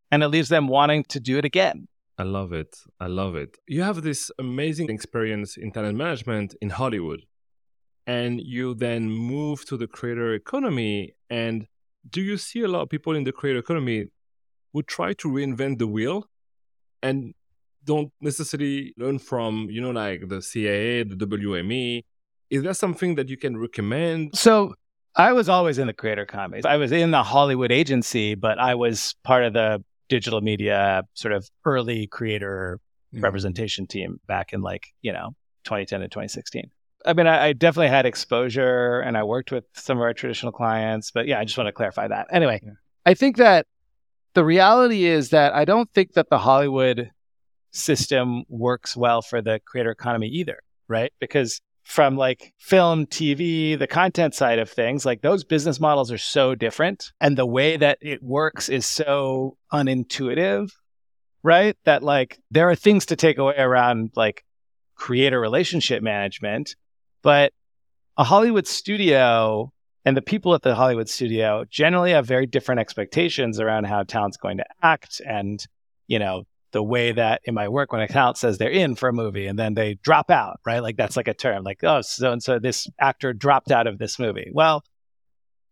[0.09, 1.87] and it leaves them wanting to do it again.
[2.17, 2.75] I love it.
[2.99, 3.55] I love it.
[3.67, 7.21] You have this amazing experience in talent management in Hollywood,
[8.08, 11.13] and you then move to the creator economy.
[11.30, 11.67] And
[12.10, 14.08] do you see a lot of people in the creator economy
[14.72, 16.30] who try to reinvent the wheel
[17.04, 17.34] and
[17.84, 22.06] don't necessarily learn from, you know, like the CAA, the WME?
[22.50, 24.38] Is that something that you can recommend?
[24.38, 24.76] So
[25.17, 26.62] I was always in the creator economy.
[26.63, 31.34] I was in the Hollywood agency, but I was part of the digital media sort
[31.34, 32.80] of early creator
[33.13, 33.22] mm-hmm.
[33.22, 36.72] representation team back in like, you know, 2010 to 2016.
[37.08, 40.52] I mean, I, I, definitely had exposure and I worked with some of our traditional
[40.52, 42.28] clients, but yeah, I just want to clarify that.
[42.32, 42.72] Anyway, yeah.
[43.06, 43.65] I think that
[44.34, 47.12] the reality is that I don't think that the Hollywood
[47.72, 51.13] system works well for the creator economy either, right?
[51.20, 56.17] Because from like film, TV, the content side of things, like those business models are
[56.17, 57.13] so different.
[57.22, 60.70] And the way that it works is so unintuitive,
[61.43, 61.78] right?
[61.86, 64.43] That like there are things to take away around like
[64.96, 66.76] creator relationship management,
[67.21, 67.53] but
[68.17, 69.71] a Hollywood studio
[70.06, 74.38] and the people at the Hollywood studio generally have very different expectations around how talent's
[74.38, 75.65] going to act and,
[76.08, 79.10] you know, the way that in my work when a talent says they're in for
[79.10, 80.80] a movie and then they drop out, right?
[80.80, 83.97] Like that's like a term, like, oh, so and so this actor dropped out of
[83.97, 84.49] this movie.
[84.53, 84.84] Well,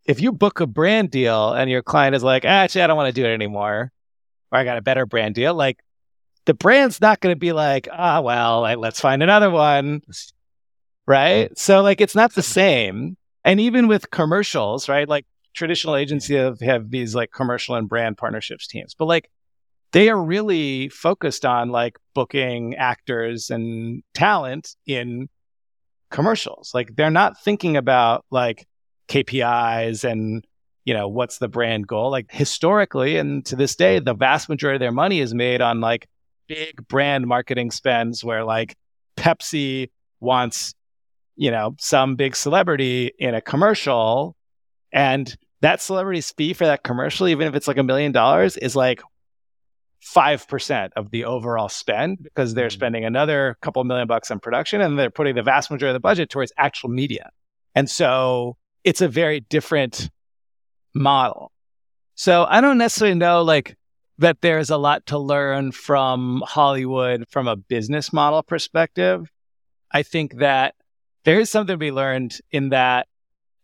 [0.04, 3.14] if you book a brand deal and your client is like, actually, I don't want
[3.14, 3.92] to do it anymore,
[4.52, 5.82] or I got a better brand deal, like
[6.44, 10.02] the brand's not going to be like, ah, oh, well, let's find another one.
[11.06, 11.56] Right.
[11.56, 13.16] So, like, it's not the same.
[13.44, 15.08] And even with commercials, right?
[15.08, 19.30] Like, traditional agencies have, have these like commercial and brand partnerships teams, but like,
[19.92, 25.28] they are really focused on like booking actors and talent in
[26.10, 26.72] commercials.
[26.74, 28.66] Like, they're not thinking about like
[29.08, 30.44] KPIs and
[30.84, 34.76] you know what's the brand goal like historically and to this day the vast majority
[34.76, 36.06] of their money is made on like
[36.46, 38.76] big brand marketing spends where like
[39.16, 39.90] Pepsi
[40.20, 40.74] wants,
[41.36, 44.36] you know, some big celebrity in a commercial
[44.92, 48.76] and that celebrity's fee for that commercial, even if it's like a million dollars, is
[48.76, 49.02] like
[50.04, 52.74] 5% of the overall spend because they're mm-hmm.
[52.74, 56.00] spending another couple million bucks on production and they're putting the vast majority of the
[56.00, 57.30] budget towards actual media.
[57.74, 60.10] And so it's a very different
[60.94, 61.50] model.
[62.14, 63.76] So I don't necessarily know like
[64.18, 69.30] that there's a lot to learn from Hollywood from a business model perspective.
[69.92, 70.75] I think that
[71.26, 73.08] there is something to be learned in that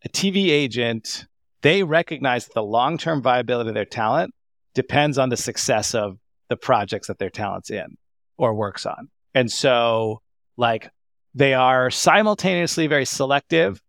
[0.05, 1.27] a TV agent,
[1.63, 4.35] they recognize that the long term viability of their talent
[4.75, 7.97] depends on the success of the projects that their talent's in
[8.37, 9.09] or works on.
[9.33, 10.21] And so,
[10.57, 10.91] like,
[11.35, 13.81] they are simultaneously very selective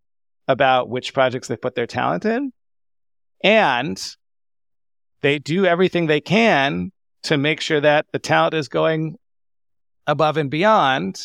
[0.46, 2.52] about which projects they put their talent in.
[3.42, 4.00] And
[5.20, 6.92] they do everything they can
[7.24, 9.16] to make sure that the talent is going
[10.06, 11.18] above and beyond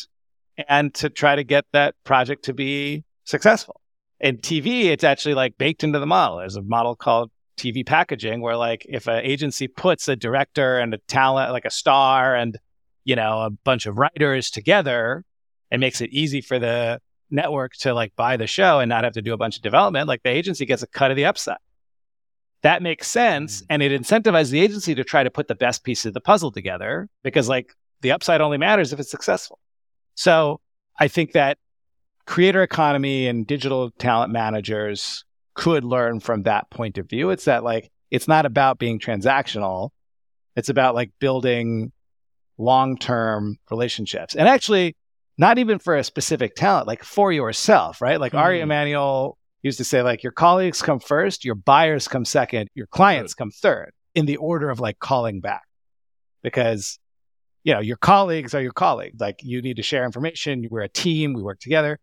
[0.68, 3.80] and to try to get that project to be successful.
[4.20, 6.38] In TV, it's actually like baked into the model.
[6.38, 10.94] There's a model called TV packaging where like if an agency puts a director and
[10.94, 12.58] a talent like a star and
[13.04, 15.24] you know a bunch of writers together
[15.70, 16.98] it makes it easy for the
[17.30, 20.08] network to like buy the show and not have to do a bunch of development
[20.08, 21.58] like the agency gets a cut of the upside
[22.62, 23.62] that makes sense.
[23.62, 23.66] Mm.
[23.70, 26.52] And it incentivizes the agency to try to put the best piece of the puzzle
[26.52, 29.58] together because, like, the upside only matters if it's successful.
[30.20, 30.60] So
[30.98, 31.56] I think that
[32.26, 37.30] creator economy and digital talent managers could learn from that point of view.
[37.30, 39.92] It's that, like, it's not about being transactional,
[40.56, 41.90] it's about like building
[42.58, 44.36] long term relationships.
[44.36, 44.94] And actually,
[45.38, 48.20] not even for a specific talent, like for yourself, right?
[48.20, 48.40] Like mm.
[48.40, 52.88] Ari Emanuel used to say like your colleagues come first, your buyers come second, your
[52.88, 55.62] clients come third in the order of like calling back.
[56.42, 56.98] Because
[57.64, 59.20] you know, your colleagues are your colleagues.
[59.20, 61.98] Like you need to share information, we're a team, we work together.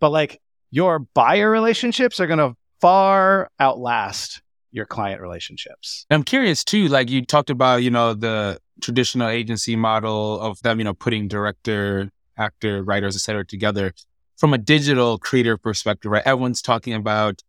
[0.00, 0.40] But like
[0.70, 4.42] your buyer relationships are going to far outlast
[4.72, 6.04] your client relationships.
[6.10, 10.78] I'm curious too, like you talked about, you know, the traditional agency model of them,
[10.78, 13.94] you know, putting director, actor, writers, et cetera, together
[14.36, 16.22] from a digital creator perspective, right?
[16.26, 17.42] Everyone's talking about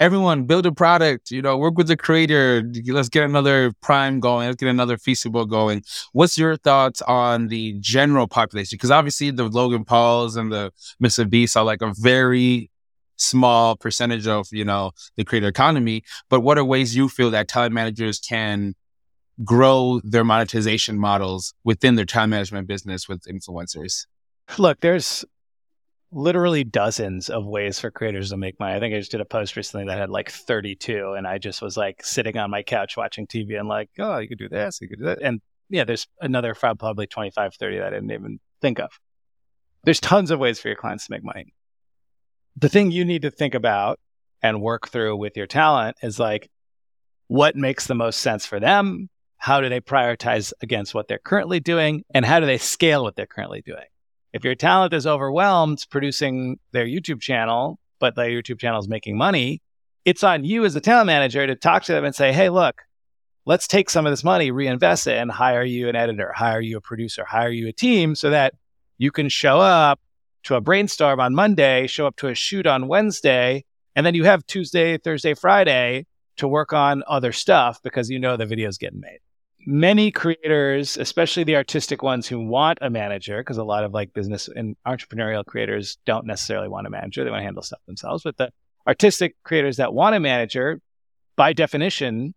[0.00, 2.62] everyone build a product, you know, work with the creator.
[2.86, 4.46] Let's get another Prime going.
[4.46, 5.82] Let's get another Feastable going.
[6.12, 8.76] What's your thoughts on the general population?
[8.76, 11.28] Because obviously the Logan Pauls and the Mr.
[11.28, 12.70] Beast are like a very
[13.16, 16.02] small percentage of, you know, the creator economy.
[16.28, 18.74] But what are ways you feel that talent managers can
[19.44, 24.06] grow their monetization models within their time management business with influencers?
[24.58, 25.24] Look, there's
[26.12, 28.74] literally dozens of ways for creators to make money.
[28.74, 31.60] I think I just did a post recently that had like 32, and I just
[31.60, 34.80] was like sitting on my couch watching TV and like, oh, you could do this,
[34.80, 35.22] you could do that.
[35.22, 38.90] And yeah, there's another probably 25, 30 that I didn't even think of.
[39.84, 41.52] There's tons of ways for your clients to make money.
[42.56, 43.98] The thing you need to think about
[44.42, 46.50] and work through with your talent is like,
[47.28, 49.08] what makes the most sense for them?
[49.36, 52.04] How do they prioritize against what they're currently doing?
[52.14, 53.84] And how do they scale what they're currently doing?
[54.34, 59.16] If your talent is overwhelmed producing their YouTube channel, but their YouTube channel is making
[59.16, 59.62] money,
[60.04, 62.82] it's on you as a talent manager to talk to them and say, hey, look,
[63.46, 66.78] let's take some of this money, reinvest it, and hire you an editor, hire you
[66.78, 68.54] a producer, hire you a team so that
[68.98, 70.00] you can show up
[70.42, 74.24] to a brainstorm on Monday, show up to a shoot on Wednesday, and then you
[74.24, 76.06] have Tuesday, Thursday, Friday
[76.38, 79.20] to work on other stuff because you know the video's getting made.
[79.66, 84.12] Many creators, especially the artistic ones who want a manager, because a lot of like
[84.12, 88.22] business and entrepreneurial creators don't necessarily want a manager, they want to handle stuff themselves.
[88.22, 88.50] But the
[88.86, 90.80] artistic creators that want a manager,
[91.36, 92.34] by definition,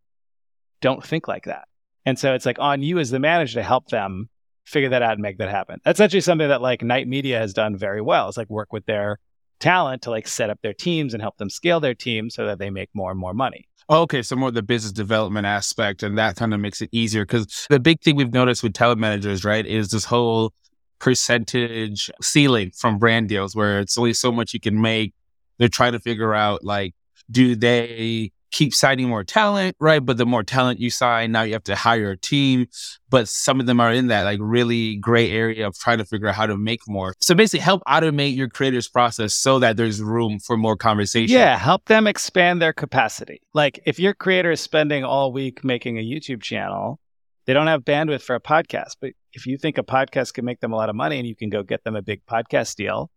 [0.79, 1.67] don't think like that.
[2.05, 4.29] And so it's like on you as the manager to help them
[4.65, 5.79] figure that out and make that happen.
[5.83, 8.29] That's actually something that like Night Media has done very well.
[8.29, 9.19] It's like work with their
[9.59, 12.59] talent to like set up their teams and help them scale their team so that
[12.59, 13.66] they make more and more money.
[13.89, 17.67] Okay, so more the business development aspect, and that kind of makes it easier because
[17.69, 20.53] the big thing we've noticed with talent managers, right, is this whole
[20.99, 25.13] percentage ceiling from brand deals where it's only so much you can make.
[25.57, 26.95] They're trying to figure out like,
[27.31, 30.03] do they keep signing more talent, right?
[30.03, 32.67] But the more talent you sign, now you have to hire a team.
[33.09, 36.27] But some of them are in that like really gray area of trying to figure
[36.27, 37.13] out how to make more.
[37.19, 41.33] So basically help automate your creators process so that there's room for more conversation.
[41.33, 43.41] Yeah, help them expand their capacity.
[43.53, 46.99] Like if your creator is spending all week making a YouTube channel,
[47.45, 48.97] they don't have bandwidth for a podcast.
[48.99, 51.35] But if you think a podcast can make them a lot of money and you
[51.35, 53.09] can go get them a big podcast deal,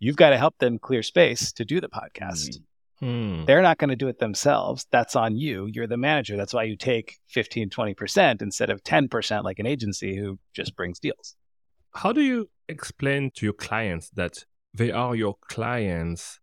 [0.00, 2.48] you've got to help them clear space to do the podcast.
[2.48, 2.64] Mm-hmm.
[3.00, 3.44] Hmm.
[3.46, 4.86] They're not going to do it themselves.
[4.90, 5.66] That's on you.
[5.72, 6.36] You're the manager.
[6.36, 10.98] That's why you take 15, 20% instead of 10% like an agency who just brings
[10.98, 11.34] deals.
[11.94, 16.38] How do you explain to your clients that they are your clients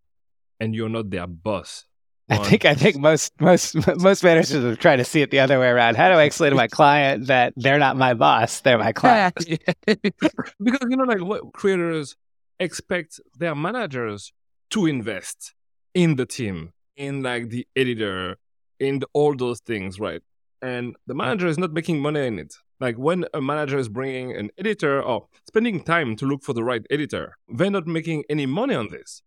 [0.59, 1.85] and you're not their boss?
[2.29, 5.59] I think I think most most most managers are trying to see it the other
[5.61, 5.95] way around.
[5.95, 9.33] How do I explain to my client that they're not my boss, they're my client?
[9.85, 12.17] because you know, like what creators
[12.59, 14.33] expect their managers
[14.71, 15.53] to invest
[15.97, 18.37] in the team, in like the editor,
[18.79, 20.21] in the, all those things, right?
[20.61, 22.53] And the manager is not making money in it.
[22.79, 26.63] Like when a manager is bringing an editor or spending time to look for the
[26.63, 29.23] right editor, they're not making any money on this.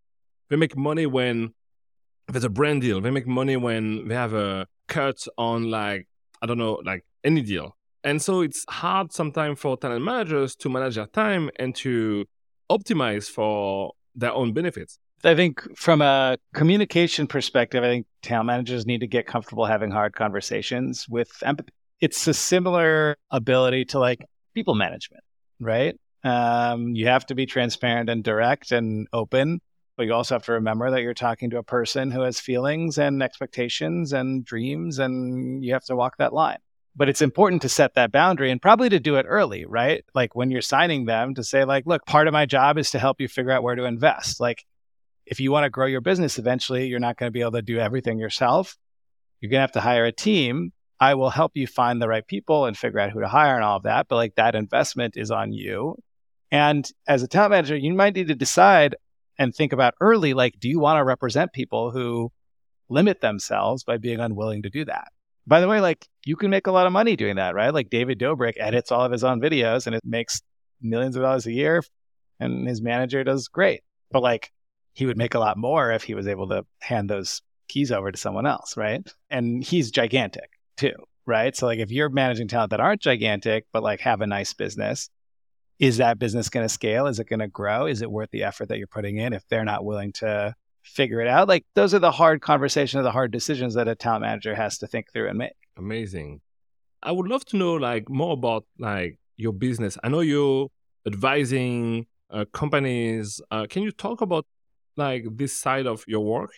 [0.48, 1.54] They make money when
[2.28, 3.00] there's a brand deal.
[3.00, 6.06] They make money when they have a cut on like,
[6.40, 7.76] I don't know, like any deal.
[8.04, 12.26] And so it's hard sometimes for talent managers to manage their time and to
[12.70, 15.00] optimize for their own benefits.
[15.22, 19.90] I think from a communication perspective, I think talent managers need to get comfortable having
[19.90, 21.72] hard conversations with empathy.
[22.00, 25.22] It's a similar ability to like people management,
[25.60, 25.98] right?
[26.24, 29.60] Um, you have to be transparent and direct and open,
[29.96, 32.98] but you also have to remember that you're talking to a person who has feelings
[32.98, 36.58] and expectations and dreams, and you have to walk that line.
[36.96, 40.04] But it's important to set that boundary and probably to do it early, right?
[40.14, 42.98] Like when you're signing them to say, like, look, part of my job is to
[42.98, 44.40] help you figure out where to invest.
[44.40, 44.64] Like,
[45.30, 47.62] if you want to grow your business eventually, you're not going to be able to
[47.62, 48.76] do everything yourself.
[49.40, 50.72] You're going to have to hire a team.
[50.98, 53.64] I will help you find the right people and figure out who to hire and
[53.64, 54.08] all of that.
[54.08, 55.96] But like that investment is on you.
[56.50, 58.96] And as a talent manager, you might need to decide
[59.38, 62.32] and think about early like, do you want to represent people who
[62.88, 65.08] limit themselves by being unwilling to do that?
[65.46, 67.72] By the way, like you can make a lot of money doing that, right?
[67.72, 70.42] Like David Dobrik edits all of his own videos and it makes
[70.82, 71.82] millions of dollars a year
[72.40, 73.82] and his manager does great.
[74.10, 74.52] But like
[75.00, 78.12] he would make a lot more if he was able to hand those keys over
[78.12, 79.10] to someone else, right?
[79.30, 80.92] And he's gigantic too,
[81.24, 81.56] right?
[81.56, 85.08] So like if you're managing talent that aren't gigantic but like have a nice business,
[85.78, 87.06] is that business going to scale?
[87.06, 87.86] Is it going to grow?
[87.86, 91.22] Is it worth the effort that you're putting in if they're not willing to figure
[91.22, 91.48] it out?
[91.48, 94.86] Like those are the hard conversations, the hard decisions that a talent manager has to
[94.86, 95.56] think through and make.
[95.78, 96.42] Amazing.
[97.02, 99.96] I would love to know like more about like your business.
[100.04, 100.68] I know you're
[101.06, 103.40] advising uh, companies.
[103.50, 104.44] Uh, can you talk about
[104.96, 106.52] like this side of your work?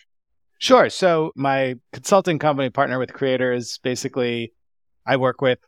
[0.59, 0.89] Sure.
[0.89, 4.53] So my consulting company partner with creators, basically
[5.05, 5.59] I work with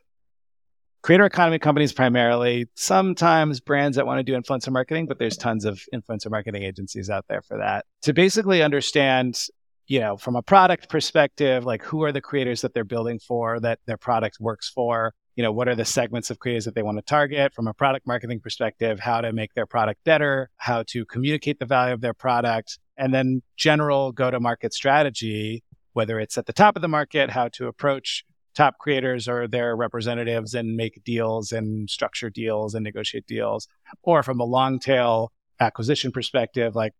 [1.02, 5.64] creator economy companies primarily, sometimes brands that want to do influencer marketing, but there's tons
[5.64, 7.84] of influencer marketing agencies out there for that.
[8.02, 9.40] To basically understand,
[9.86, 13.60] you know, from a product perspective, like who are the creators that they're building for,
[13.60, 16.82] that their product works for, you know, what are the segments of creators that they
[16.82, 20.82] want to target from a product marketing perspective, how to make their product better, how
[20.84, 26.18] to communicate the value of their product, and then general go to market strategy, whether
[26.18, 30.54] it's at the top of the market, how to approach top creators or their representatives
[30.54, 33.68] and make deals and structure deals and negotiate deals,
[34.02, 36.94] or from a long tail acquisition perspective, like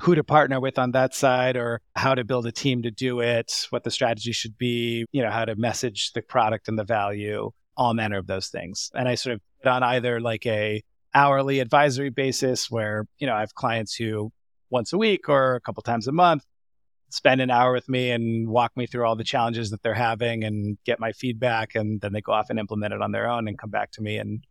[0.00, 3.20] who to partner with on that side or how to build a team to do
[3.20, 6.84] it, what the strategy should be, you know, how to message the product and the
[6.84, 7.50] value,
[7.80, 8.90] all manner of those things.
[8.94, 10.82] And I sort of on either like a
[11.14, 14.30] hourly advisory basis where, you know, I have clients who
[14.68, 16.44] once a week or a couple times a month
[17.08, 20.44] spend an hour with me and walk me through all the challenges that they're having
[20.44, 23.48] and get my feedback and then they go off and implement it on their own
[23.48, 24.44] and come back to me and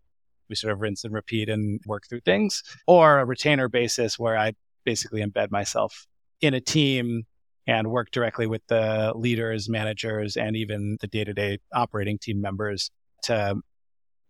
[0.50, 4.36] we sort of rinse and repeat and work through things, or a retainer basis where
[4.36, 4.54] I
[4.84, 6.08] basically embed myself
[6.42, 7.28] in a team
[7.68, 12.42] and work directly with the leaders, managers, and even the day to day operating team
[12.42, 12.90] members
[13.24, 13.56] to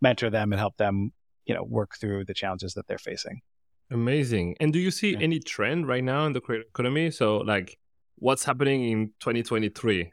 [0.02, 1.12] mentor them and help them,
[1.46, 3.42] you know, work through the challenges that they're facing.
[3.92, 4.56] Amazing.
[4.60, 5.20] And do you see yeah.
[5.22, 7.10] any trend right now in the creator economy?
[7.12, 7.78] So, like,
[8.16, 10.12] what's happening in 2023?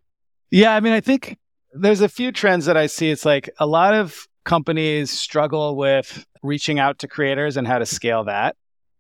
[0.51, 1.37] Yeah, I mean, I think
[1.73, 3.11] there's a few trends that I see.
[3.11, 7.87] It's like a lot of companies struggle with reaching out to creators and how to
[7.87, 8.57] scale that.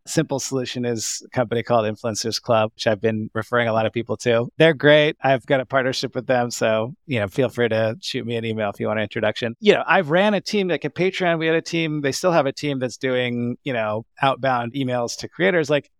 [0.07, 3.92] Simple solution is a company called Influencers Club, which I've been referring a lot of
[3.92, 4.48] people to.
[4.57, 5.16] They're great.
[5.22, 6.50] I've got a partnership with them.
[6.50, 9.54] So, you know, feel free to shoot me an email if you want an introduction.
[9.61, 11.38] You know, I've ran a team like at Patreon.
[11.38, 15.16] We had a team, they still have a team that's doing, you know, outbound emails
[15.18, 15.68] to creators.
[15.68, 15.90] Like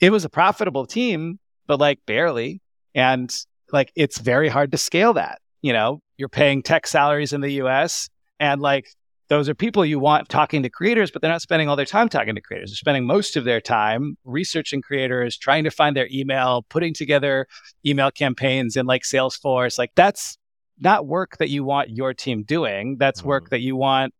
[0.00, 2.62] it was a profitable team, but like barely.
[2.94, 3.34] And
[3.72, 5.40] like it's very hard to scale that.
[5.60, 8.08] You know, you're paying tech salaries in the US
[8.40, 8.88] and like
[9.28, 12.08] those are people you want talking to creators, but they're not spending all their time
[12.08, 12.70] talking to creators.
[12.70, 17.46] They're spending most of their time researching creators, trying to find their email, putting together
[17.84, 19.78] email campaigns in like Salesforce.
[19.78, 20.38] Like that's
[20.78, 22.96] not work that you want your team doing.
[22.98, 23.50] That's work mm-hmm.
[23.50, 24.14] that you want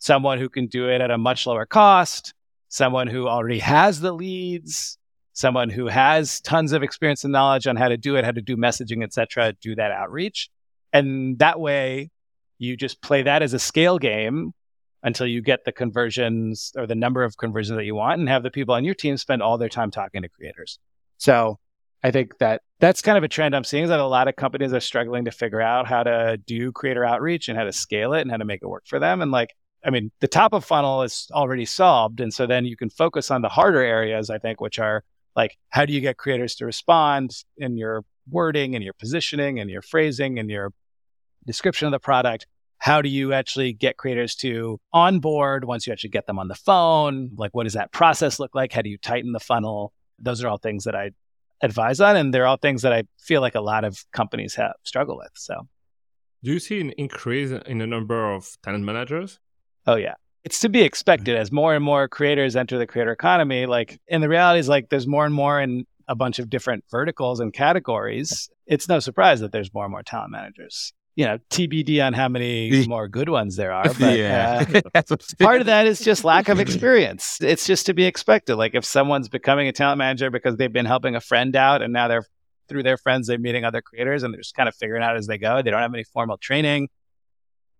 [0.00, 2.34] someone who can do it at a much lower cost,
[2.68, 4.98] someone who already has the leads,
[5.34, 8.42] someone who has tons of experience and knowledge on how to do it, how to
[8.42, 10.50] do messaging, etc., do that outreach.
[10.92, 12.10] And that way
[12.58, 14.52] you just play that as a scale game
[15.02, 18.42] until you get the conversions or the number of conversions that you want and have
[18.42, 20.78] the people on your team spend all their time talking to creators.
[21.18, 21.58] So
[22.02, 24.36] I think that that's kind of a trend I'm seeing is that a lot of
[24.36, 28.12] companies are struggling to figure out how to do creator outreach and how to scale
[28.12, 29.20] it and how to make it work for them.
[29.20, 29.54] And like,
[29.84, 32.20] I mean, the top of funnel is already solved.
[32.20, 35.04] And so then you can focus on the harder areas, I think, which are
[35.36, 39.70] like, how do you get creators to respond in your wording and your positioning and
[39.70, 40.72] your phrasing and your
[41.48, 42.46] description of the product.
[42.78, 46.54] How do you actually get creators to onboard once you actually get them on the
[46.54, 47.30] phone?
[47.36, 48.72] Like, what does that process look like?
[48.72, 49.92] How do you tighten the funnel?
[50.20, 51.10] Those are all things that I
[51.60, 54.74] advise on, and they're all things that I feel like a lot of companies have
[54.84, 55.32] struggle with.
[55.34, 55.66] So,
[56.44, 59.40] do you see an increase in the number of talent managers?
[59.86, 63.66] Oh yeah, it's to be expected as more and more creators enter the creator economy.
[63.66, 66.84] Like, and the reality is like there's more and more in a bunch of different
[66.90, 68.48] verticals and categories.
[68.66, 72.28] It's no surprise that there's more and more talent managers you know, TBD on how
[72.28, 73.92] many more good ones there are.
[73.98, 74.64] But yeah.
[74.94, 75.02] uh,
[75.40, 77.38] part of that is just lack of experience.
[77.40, 78.54] It's just to be expected.
[78.54, 81.92] Like if someone's becoming a talent manager because they've been helping a friend out and
[81.92, 82.24] now they're
[82.68, 85.26] through their friends, they're meeting other creators and they're just kind of figuring out as
[85.26, 85.60] they go.
[85.60, 86.88] They don't have any formal training.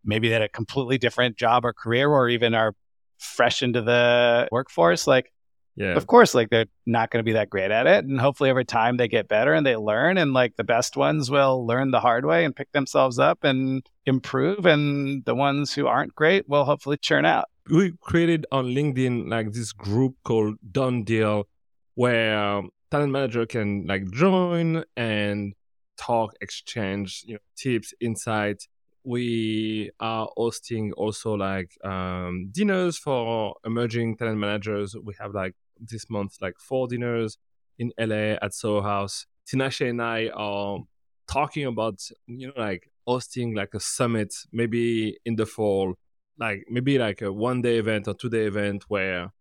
[0.04, 2.74] Maybe they had a completely different job or career or even are
[3.18, 5.06] fresh into the workforce.
[5.06, 5.30] Like
[5.78, 5.94] yeah.
[5.94, 8.04] Of course, like they're not going to be that great at it.
[8.04, 10.18] And hopefully over time they get better and they learn.
[10.18, 13.88] And like the best ones will learn the hard way and pick themselves up and
[14.04, 14.66] improve.
[14.66, 17.44] And the ones who aren't great will hopefully churn out.
[17.70, 21.46] We created on LinkedIn like this group called Done Deal
[21.94, 25.54] where talent manager can like join and
[25.96, 28.66] talk, exchange you know, tips, insights.
[29.04, 34.96] We are hosting also like um, dinners for emerging talent managers.
[35.00, 37.38] We have like this month like four dinners
[37.78, 39.26] in LA at Soho House.
[39.46, 40.80] Tinashe and I are
[41.26, 45.94] talking about you know like hosting like a summit maybe in the fall,
[46.38, 49.32] like maybe like a one day event or two day event where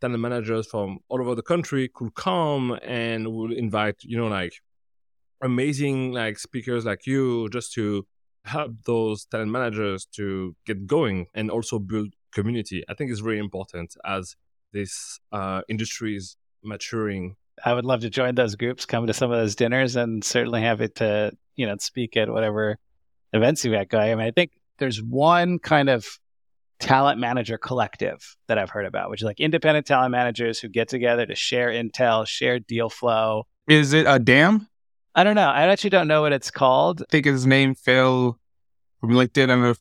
[0.00, 4.54] talent managers from all over the country could come and we'll invite you know like
[5.42, 8.06] amazing like speakers like you just to
[8.44, 13.38] help those talent managers to get going and also build community i think is very
[13.38, 14.36] important as
[14.72, 17.36] this uh, industry is maturing.
[17.64, 20.62] I would love to join those groups, come to some of those dinners, and certainly
[20.62, 22.78] have it to you know speak at whatever
[23.32, 24.12] events you got going.
[24.12, 26.06] I mean, I think there's one kind of
[26.78, 30.88] talent manager collective that I've heard about, which is like independent talent managers who get
[30.88, 33.46] together to share intel, share deal flow.
[33.68, 34.66] Is it a dam?
[35.14, 35.48] I don't know.
[35.48, 37.02] I actually don't know what it's called.
[37.02, 38.38] I think his name Phil
[39.00, 39.44] from LinkedIn.
[39.44, 39.80] I don't know if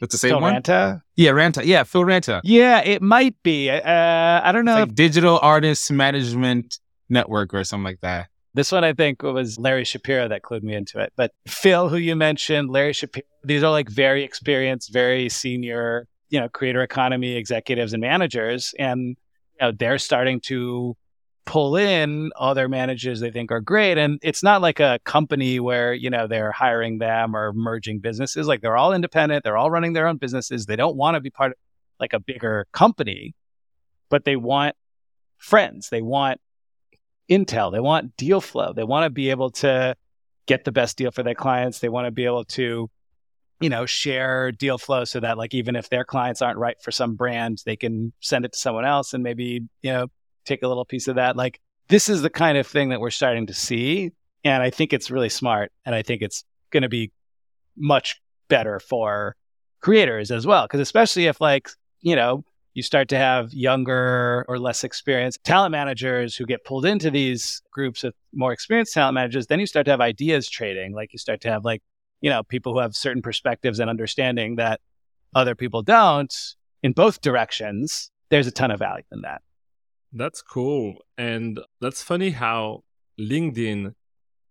[0.00, 0.54] that's the same Phil one.
[0.54, 1.02] Ranta?
[1.16, 1.64] Yeah, Ranta.
[1.64, 2.40] Yeah, Phil Ranta.
[2.42, 3.70] Yeah, it might be.
[3.70, 4.80] Uh, I don't know.
[4.80, 6.78] Like Digital Artist Management
[7.08, 8.28] Network or something like that.
[8.54, 11.12] This one, I think, was Larry Shapiro that clued me into it.
[11.16, 16.40] But Phil, who you mentioned, Larry Shapiro, these are like very experienced, very senior, you
[16.40, 18.74] know, creator economy executives and managers.
[18.78, 19.16] And, you
[19.60, 20.96] know, they're starting to
[21.44, 23.98] pull in other managers they think are great.
[23.98, 28.46] And it's not like a company where, you know, they're hiring them or merging businesses.
[28.46, 30.66] Like they're all independent, they're all running their own businesses.
[30.66, 31.58] They don't want to be part of
[31.98, 33.34] like a bigger company,
[34.08, 34.76] but they want
[35.38, 35.88] friends.
[35.88, 36.40] They want
[37.30, 37.72] intel.
[37.72, 38.72] They want deal flow.
[38.72, 39.96] They want to be able to
[40.46, 41.80] get the best deal for their clients.
[41.80, 42.90] They want to be able to
[43.60, 46.90] you know, share deal flow so that like even if their clients aren't right for
[46.90, 50.06] some brand, they can send it to someone else and maybe, you know,
[50.44, 51.36] take a little piece of that.
[51.36, 54.12] Like this is the kind of thing that we're starting to see.
[54.44, 55.72] And I think it's really smart.
[55.84, 57.12] And I think it's going to be
[57.76, 59.36] much better for
[59.80, 60.66] creators as well.
[60.68, 61.68] Cause especially if like,
[62.00, 66.86] you know, you start to have younger or less experienced talent managers who get pulled
[66.86, 70.94] into these groups of more experienced talent managers, then you start to have ideas trading.
[70.94, 71.82] Like you start to have like
[72.20, 74.80] you know, people who have certain perspectives and understanding that
[75.34, 76.34] other people don't
[76.82, 79.42] in both directions, there's a ton of value in that.
[80.12, 80.96] That's cool.
[81.16, 82.82] And that's funny how
[83.18, 83.94] LinkedIn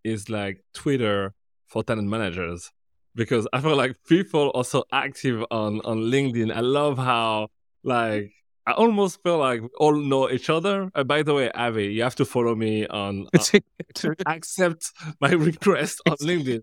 [0.03, 1.33] is like Twitter
[1.67, 2.71] for talent managers
[3.15, 6.55] because I feel like people are so active on, on LinkedIn.
[6.55, 7.49] I love how
[7.83, 8.31] like
[8.65, 10.89] I almost feel like we all know each other.
[10.93, 13.59] Uh, by the way, Avi, you have to follow me on uh,
[13.95, 16.61] to accept my request on LinkedIn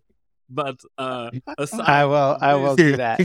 [0.49, 2.39] but uh, aside, I will.
[2.41, 3.21] I will do that.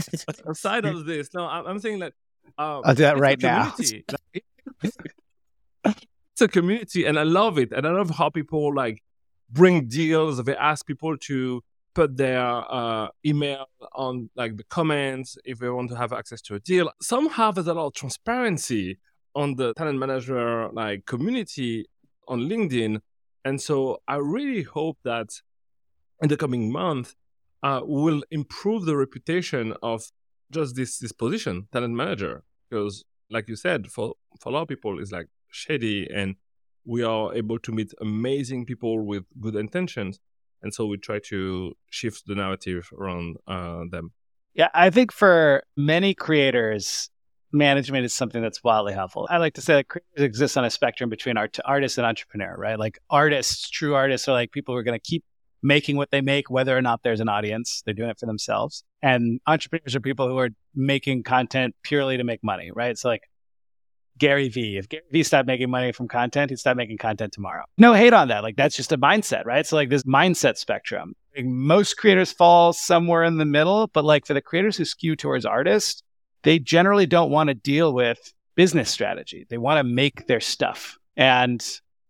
[0.46, 2.12] aside of this, no, I'm, I'm saying that.
[2.58, 3.74] Um, I'll do that right now.
[6.32, 9.02] it's a community, and I love it, and I love how people like
[9.50, 10.42] bring deals.
[10.42, 11.62] They ask people to
[11.94, 16.54] put their uh, email on like the comments if they want to have access to
[16.54, 16.90] a deal.
[17.00, 18.98] Somehow there's a lot of transparency
[19.34, 21.86] on the talent manager like community
[22.28, 23.00] on LinkedIn,
[23.44, 25.28] and so I really hope that
[26.22, 27.14] in the coming month
[27.62, 30.10] uh, will improve the reputation of
[30.50, 34.68] just this this position, talent manager, because like you said, for for a lot of
[34.68, 36.36] people, it's like shady, and
[36.84, 40.18] we are able to meet amazing people with good intentions,
[40.62, 44.12] and so we try to shift the narrative around uh, them.
[44.54, 47.10] Yeah, I think for many creators,
[47.52, 49.26] management is something that's wildly helpful.
[49.30, 52.54] I like to say that creators exist on a spectrum between art- artist and entrepreneur,
[52.56, 52.78] right?
[52.78, 55.24] Like artists, true artists are like people who are going to keep
[55.62, 57.82] making what they make, whether or not there's an audience.
[57.84, 58.84] They're doing it for themselves.
[59.02, 62.98] And entrepreneurs are people who are making content purely to make money, right?
[62.98, 63.22] So like
[64.18, 67.64] Gary Vee, if Gary Vee stopped making money from content, he'd stop making content tomorrow.
[67.78, 68.42] No hate on that.
[68.42, 69.66] Like that's just a mindset, right?
[69.66, 71.14] So like this mindset spectrum.
[71.36, 75.16] Like, most creators fall somewhere in the middle, but like for the creators who skew
[75.16, 76.02] towards artists,
[76.42, 79.46] they generally don't want to deal with business strategy.
[79.48, 80.98] They want to make their stuff.
[81.16, 81.64] And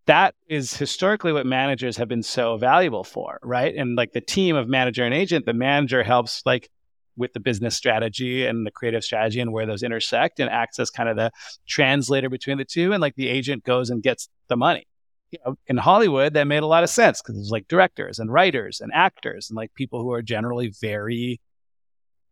[0.05, 3.73] that is historically what managers have been so valuable for, right?
[3.75, 6.69] And like the team of manager and agent, the manager helps like
[7.15, 10.89] with the business strategy and the creative strategy and where those intersect and acts as
[10.89, 11.31] kind of the
[11.67, 12.91] translator between the two.
[12.93, 14.87] And like the agent goes and gets the money.
[15.31, 18.19] You know, in Hollywood, that made a lot of sense because it was like directors
[18.19, 21.39] and writers and actors and like people who are generally very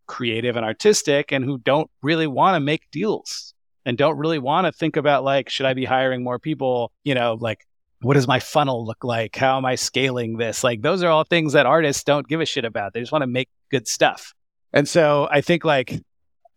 [0.06, 3.54] creative and artistic and who don't really want to make deals
[3.86, 6.92] and don't really want to think about like, should I be hiring more people?
[7.04, 7.66] You know, like,
[8.02, 9.36] what does my funnel look like?
[9.36, 10.64] How am I scaling this?
[10.64, 12.94] Like, those are all things that artists don't give a shit about.
[12.94, 14.34] They just want to make good stuff.
[14.74, 16.02] And so I think like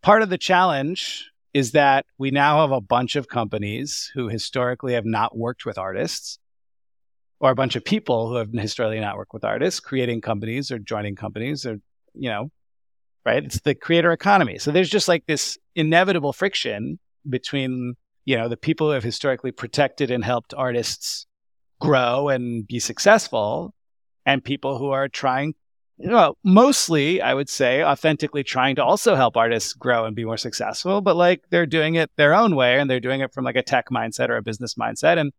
[0.02, 4.94] part of the challenge is that we now have a bunch of companies who historically
[4.94, 6.38] have not worked with artists
[7.40, 10.78] or a bunch of people who have historically not worked with artists creating companies or
[10.78, 11.78] joining companies or,
[12.14, 12.50] you know,
[13.24, 13.44] right?
[13.44, 14.58] It's the creator economy.
[14.58, 16.98] So there's just like this inevitable friction
[17.28, 17.94] between
[18.24, 21.26] you know the people who have historically protected and helped artists
[21.80, 23.74] grow and be successful
[24.24, 25.54] and people who are trying
[25.98, 30.36] well mostly i would say authentically trying to also help artists grow and be more
[30.36, 33.56] successful but like they're doing it their own way and they're doing it from like
[33.56, 35.32] a tech mindset or a business mindset and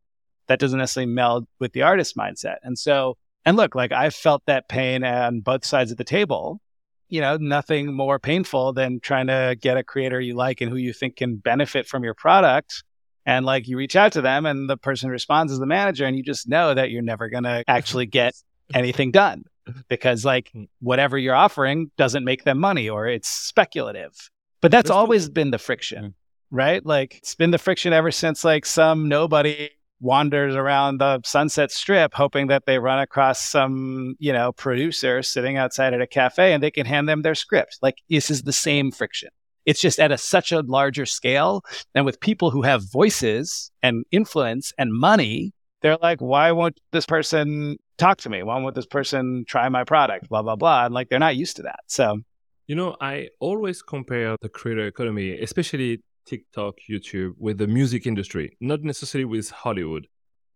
[0.48, 4.42] that doesn't necessarily meld with the artist mindset and so and look like i've felt
[4.46, 6.62] that pain on both sides of the table
[7.08, 10.78] you know, nothing more painful than trying to get a creator you like and who
[10.78, 12.84] you think can benefit from your product.
[13.26, 16.18] And like you reach out to them and the person responds as the manager and
[16.18, 18.34] you just know that you're never going to actually get
[18.74, 19.44] anything done
[19.88, 24.30] because like whatever you're offering doesn't make them money or it's speculative.
[24.62, 26.16] But that's, that's always been the friction,
[26.52, 26.86] right?
[26.86, 32.14] Like it's been the friction ever since like some nobody wanders around the Sunset Strip
[32.14, 36.62] hoping that they run across some, you know, producer sitting outside at a cafe and
[36.62, 37.80] they can hand them their script.
[37.82, 39.30] Like this is the same friction.
[39.66, 41.64] It's just at a, such a larger scale.
[41.96, 45.54] And with people who have voices and influence and money,
[45.86, 48.42] they're like, why won't this person talk to me?
[48.42, 50.30] Why won't this person try my product?
[50.30, 50.86] Blah, blah, blah.
[50.86, 51.82] And like, they're not used to that.
[51.86, 52.22] So,
[52.66, 58.58] you know, I always compare the creator economy, especially TikTok, YouTube with the music industry,
[58.60, 60.08] not necessarily with Hollywood.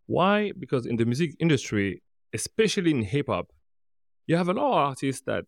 [0.07, 0.51] Why?
[0.57, 2.01] Because in the music industry,
[2.33, 3.49] especially in hip hop,
[4.25, 5.45] you have a lot of artists that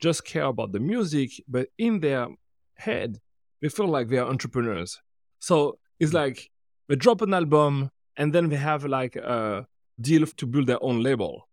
[0.00, 2.26] just care about the music, but in their
[2.74, 3.20] head,
[3.62, 5.00] they feel like they are entrepreneurs.
[5.38, 6.50] So it's like
[6.88, 9.66] they drop an album and then they have like a
[10.00, 11.48] deal to build their own label.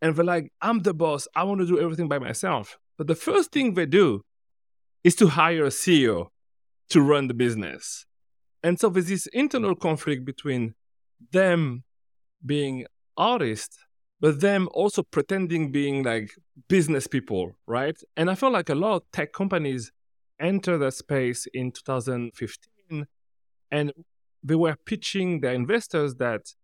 [0.00, 1.28] And they're like, I'm the boss.
[1.34, 2.78] I want to do everything by myself.
[2.98, 4.24] But the first thing they do
[5.04, 6.28] is to hire a CEO
[6.90, 8.04] to run the business.
[8.62, 10.74] And so there's this internal conflict between
[11.32, 11.84] them
[12.44, 12.86] being
[13.16, 13.78] artists,
[14.20, 16.32] but them also pretending being like
[16.68, 17.96] business people, right?
[18.16, 19.92] And I feel like a lot of tech companies
[20.40, 23.06] enter the space in 2015
[23.70, 23.92] and
[24.42, 26.54] they were pitching their investors that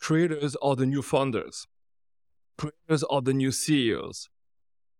[0.00, 1.66] creators are the new founders,
[2.56, 4.28] creators are the new CEOs.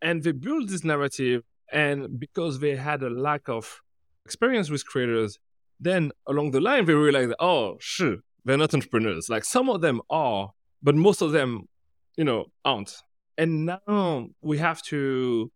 [0.03, 1.43] And they built this narrative,
[1.73, 3.81] and because they had a lack of
[4.25, 5.39] experience with creators,
[5.79, 9.29] then along the line they realized, oh, sure, they're not entrepreneurs.
[9.29, 10.53] Like some of them are,
[10.83, 11.69] but most of them,
[12.17, 12.95] you know, aren't.
[13.39, 15.51] And now we have to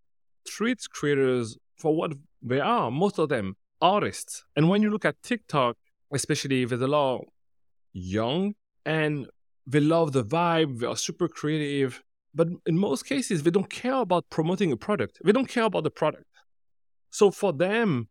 [0.46, 2.90] treat creators for what they are.
[2.90, 4.44] Most of them artists.
[4.56, 5.76] And when you look at TikTok,
[6.14, 7.24] especially there's a lot
[7.92, 8.54] young
[8.84, 9.26] and
[9.66, 12.02] they love the vibe, they are super creative.
[12.34, 15.18] But in most cases, they don't care about promoting a product.
[15.24, 16.26] They don't care about the product.
[17.10, 18.08] So for them,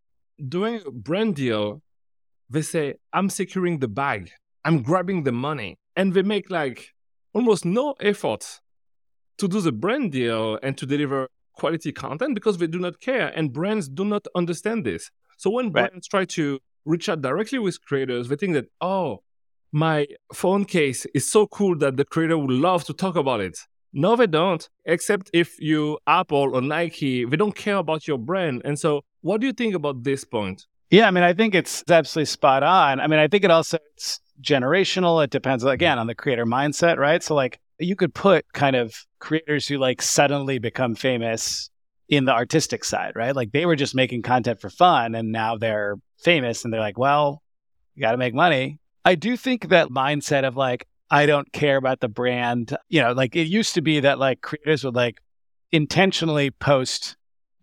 [0.47, 1.81] doing a brand deal,
[2.49, 4.31] they say, I'm securing the bag,
[4.63, 5.77] I'm grabbing the money.
[5.95, 6.89] And they make like
[7.33, 8.59] almost no effort
[9.37, 13.27] to do the brand deal and to deliver quality content because they do not care.
[13.35, 15.11] And brands do not understand this.
[15.37, 15.89] So when right.
[15.91, 19.23] brands try to reach out directly with creators, they think that, oh,
[19.71, 23.57] my phone case is so cool that the creator would love to talk about it.
[23.91, 24.67] No, they don't.
[24.85, 28.61] Except if you Apple or Nike, they don't care about your brand.
[28.65, 30.65] And so, what do you think about this point?
[30.89, 32.99] Yeah, I mean, I think it's absolutely spot on.
[32.99, 35.23] I mean, I think it also it's generational.
[35.23, 37.21] It depends again on the creator mindset, right?
[37.23, 41.69] So, like, you could put kind of creators who like suddenly become famous
[42.09, 43.35] in the artistic side, right?
[43.35, 46.97] Like they were just making content for fun and now they're famous and they're like,
[46.97, 47.41] well,
[47.95, 48.79] you got to make money.
[49.05, 53.11] I do think that mindset of like, I don't care about the brand, you know,
[53.11, 55.19] like it used to be that like creators would like
[55.71, 57.17] intentionally post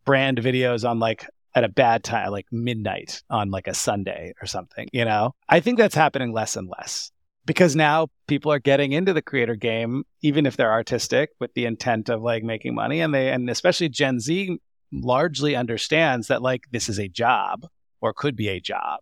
[0.04, 4.46] brand videos on like at a bad time, like midnight on like a Sunday or
[4.46, 5.34] something, you know?
[5.48, 7.10] I think that's happening less and less
[7.46, 11.66] because now people are getting into the creator game, even if they're artistic with the
[11.66, 13.00] intent of like making money.
[13.00, 14.58] And they, and especially Gen Z
[14.92, 17.66] largely understands that like this is a job
[18.00, 19.00] or could be a job.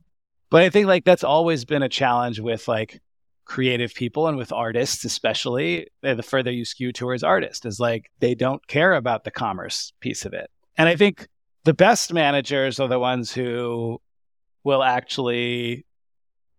[0.50, 3.00] But I think like that's always been a challenge with like
[3.44, 8.10] creative people and with artists, especially eh, the further you skew towards artists is like
[8.20, 10.50] they don't care about the commerce piece of it.
[10.76, 11.26] And I think
[11.64, 14.00] the best managers are the ones who
[14.64, 15.84] will actually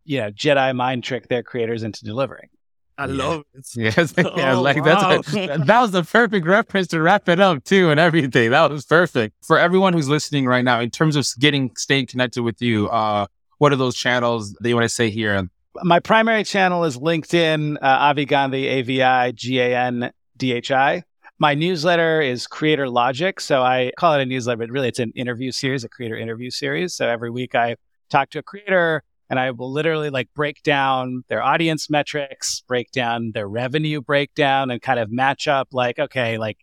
[0.09, 2.49] you know, Jedi mind trick their creators into delivering.
[2.97, 3.13] I yeah.
[3.13, 3.67] love it.
[3.75, 5.21] Yes, oh, yeah, like wow.
[5.21, 8.49] that's a, that was the perfect reference to wrap it up too, and everything.
[8.49, 10.79] That was perfect for everyone who's listening right now.
[10.79, 13.27] In terms of getting staying connected with you, uh,
[13.59, 15.47] what are those channels that you want to say here?
[15.83, 20.53] My primary channel is LinkedIn, uh, Avi Gandhi, A V I G A N D
[20.53, 21.03] H I.
[21.37, 25.11] My newsletter is Creator Logic, so I call it a newsletter, but really it's an
[25.15, 26.95] interview series, a creator interview series.
[26.95, 27.75] So every week I
[28.09, 32.91] talk to a creator and I will literally like break down their audience metrics, break
[32.91, 36.57] down their revenue breakdown and kind of match up like, okay, like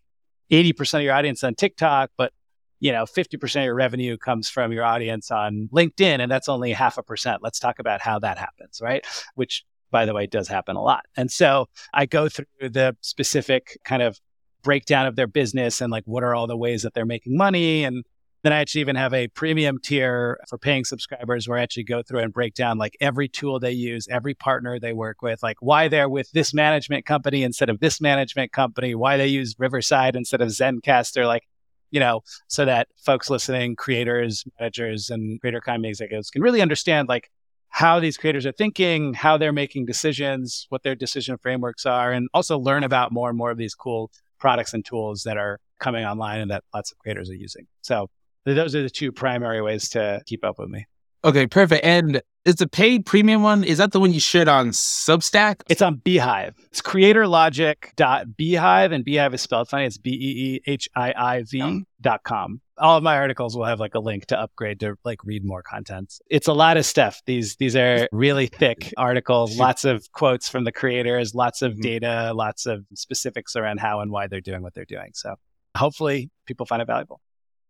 [0.50, 2.32] 80% of your audience on TikTok, but
[2.78, 6.72] you know, 50% of your revenue comes from your audience on LinkedIn and that's only
[6.72, 7.42] half a percent.
[7.42, 9.06] Let's talk about how that happens, right?
[9.34, 11.04] Which by the way does happen a lot.
[11.16, 14.18] And so I go through the specific kind of
[14.62, 17.84] breakdown of their business and like what are all the ways that they're making money
[17.84, 18.04] and
[18.42, 22.02] then I actually even have a premium tier for paying subscribers where I actually go
[22.02, 25.56] through and break down like every tool they use, every partner they work with, like
[25.60, 30.16] why they're with this management company instead of this management company, why they use Riverside
[30.16, 31.42] instead of Zencastr, like,
[31.90, 37.08] you know, so that folks listening, creators, managers, and creator economy executives can really understand
[37.08, 37.30] like
[37.68, 42.28] how these creators are thinking, how they're making decisions, what their decision frameworks are, and
[42.32, 46.04] also learn about more and more of these cool products and tools that are coming
[46.04, 47.66] online and that lots of creators are using.
[47.82, 48.08] So
[48.54, 50.86] those are the two primary ways to keep up with me.
[51.24, 51.84] Okay, perfect.
[51.84, 55.62] And is the paid premium one, is that the one you shared on Substack?
[55.68, 56.54] It's on beehiiv.
[56.66, 59.86] It's creatorlogic.beehiiv, and beehiiv is spelled funny.
[59.86, 62.60] It's B E E H I I V dot com.
[62.78, 65.64] All of my articles will have like a link to upgrade to like read more
[65.64, 66.14] content.
[66.30, 67.20] It's a lot of stuff.
[67.26, 71.80] These these are really thick articles, lots of quotes from the creators, lots of mm-hmm.
[71.80, 75.10] data, lots of specifics around how and why they're doing what they're doing.
[75.14, 75.34] So
[75.76, 77.20] hopefully people find it valuable.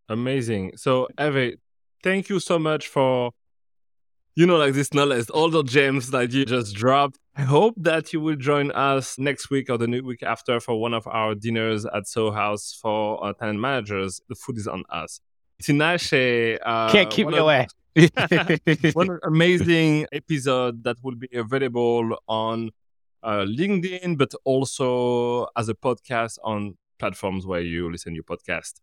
[0.08, 0.72] Amazing.
[0.76, 1.56] So, Avi,
[2.02, 3.32] thank you so much for,
[4.34, 7.18] you know, like this knowledge, all the gems that you just dropped.
[7.36, 10.80] I hope that you will join us next week or the new week after for
[10.80, 14.20] one of our dinners at Soho House for uh, talent managers.
[14.28, 15.20] The food is on us.
[15.62, 16.58] Tinashe.
[16.64, 17.66] Uh, Can't keep me away.
[18.92, 22.70] one amazing episode that will be available on
[23.22, 28.74] uh, LinkedIn, but also as a podcast on platforms where you listen to your podcast.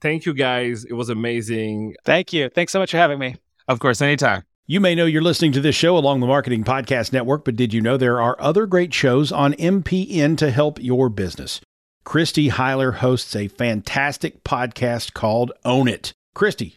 [0.00, 0.84] Thank you guys.
[0.84, 1.94] It was amazing.
[2.04, 2.48] Thank you.
[2.48, 3.36] Thanks so much for having me.
[3.68, 4.42] Of course, anytime.
[4.66, 7.74] You may know you're listening to this show along the Marketing Podcast Network, but did
[7.74, 11.60] you know there are other great shows on MPN to help your business?
[12.04, 16.12] Christy Heiler hosts a fantastic podcast called Own It.
[16.34, 16.76] Christy,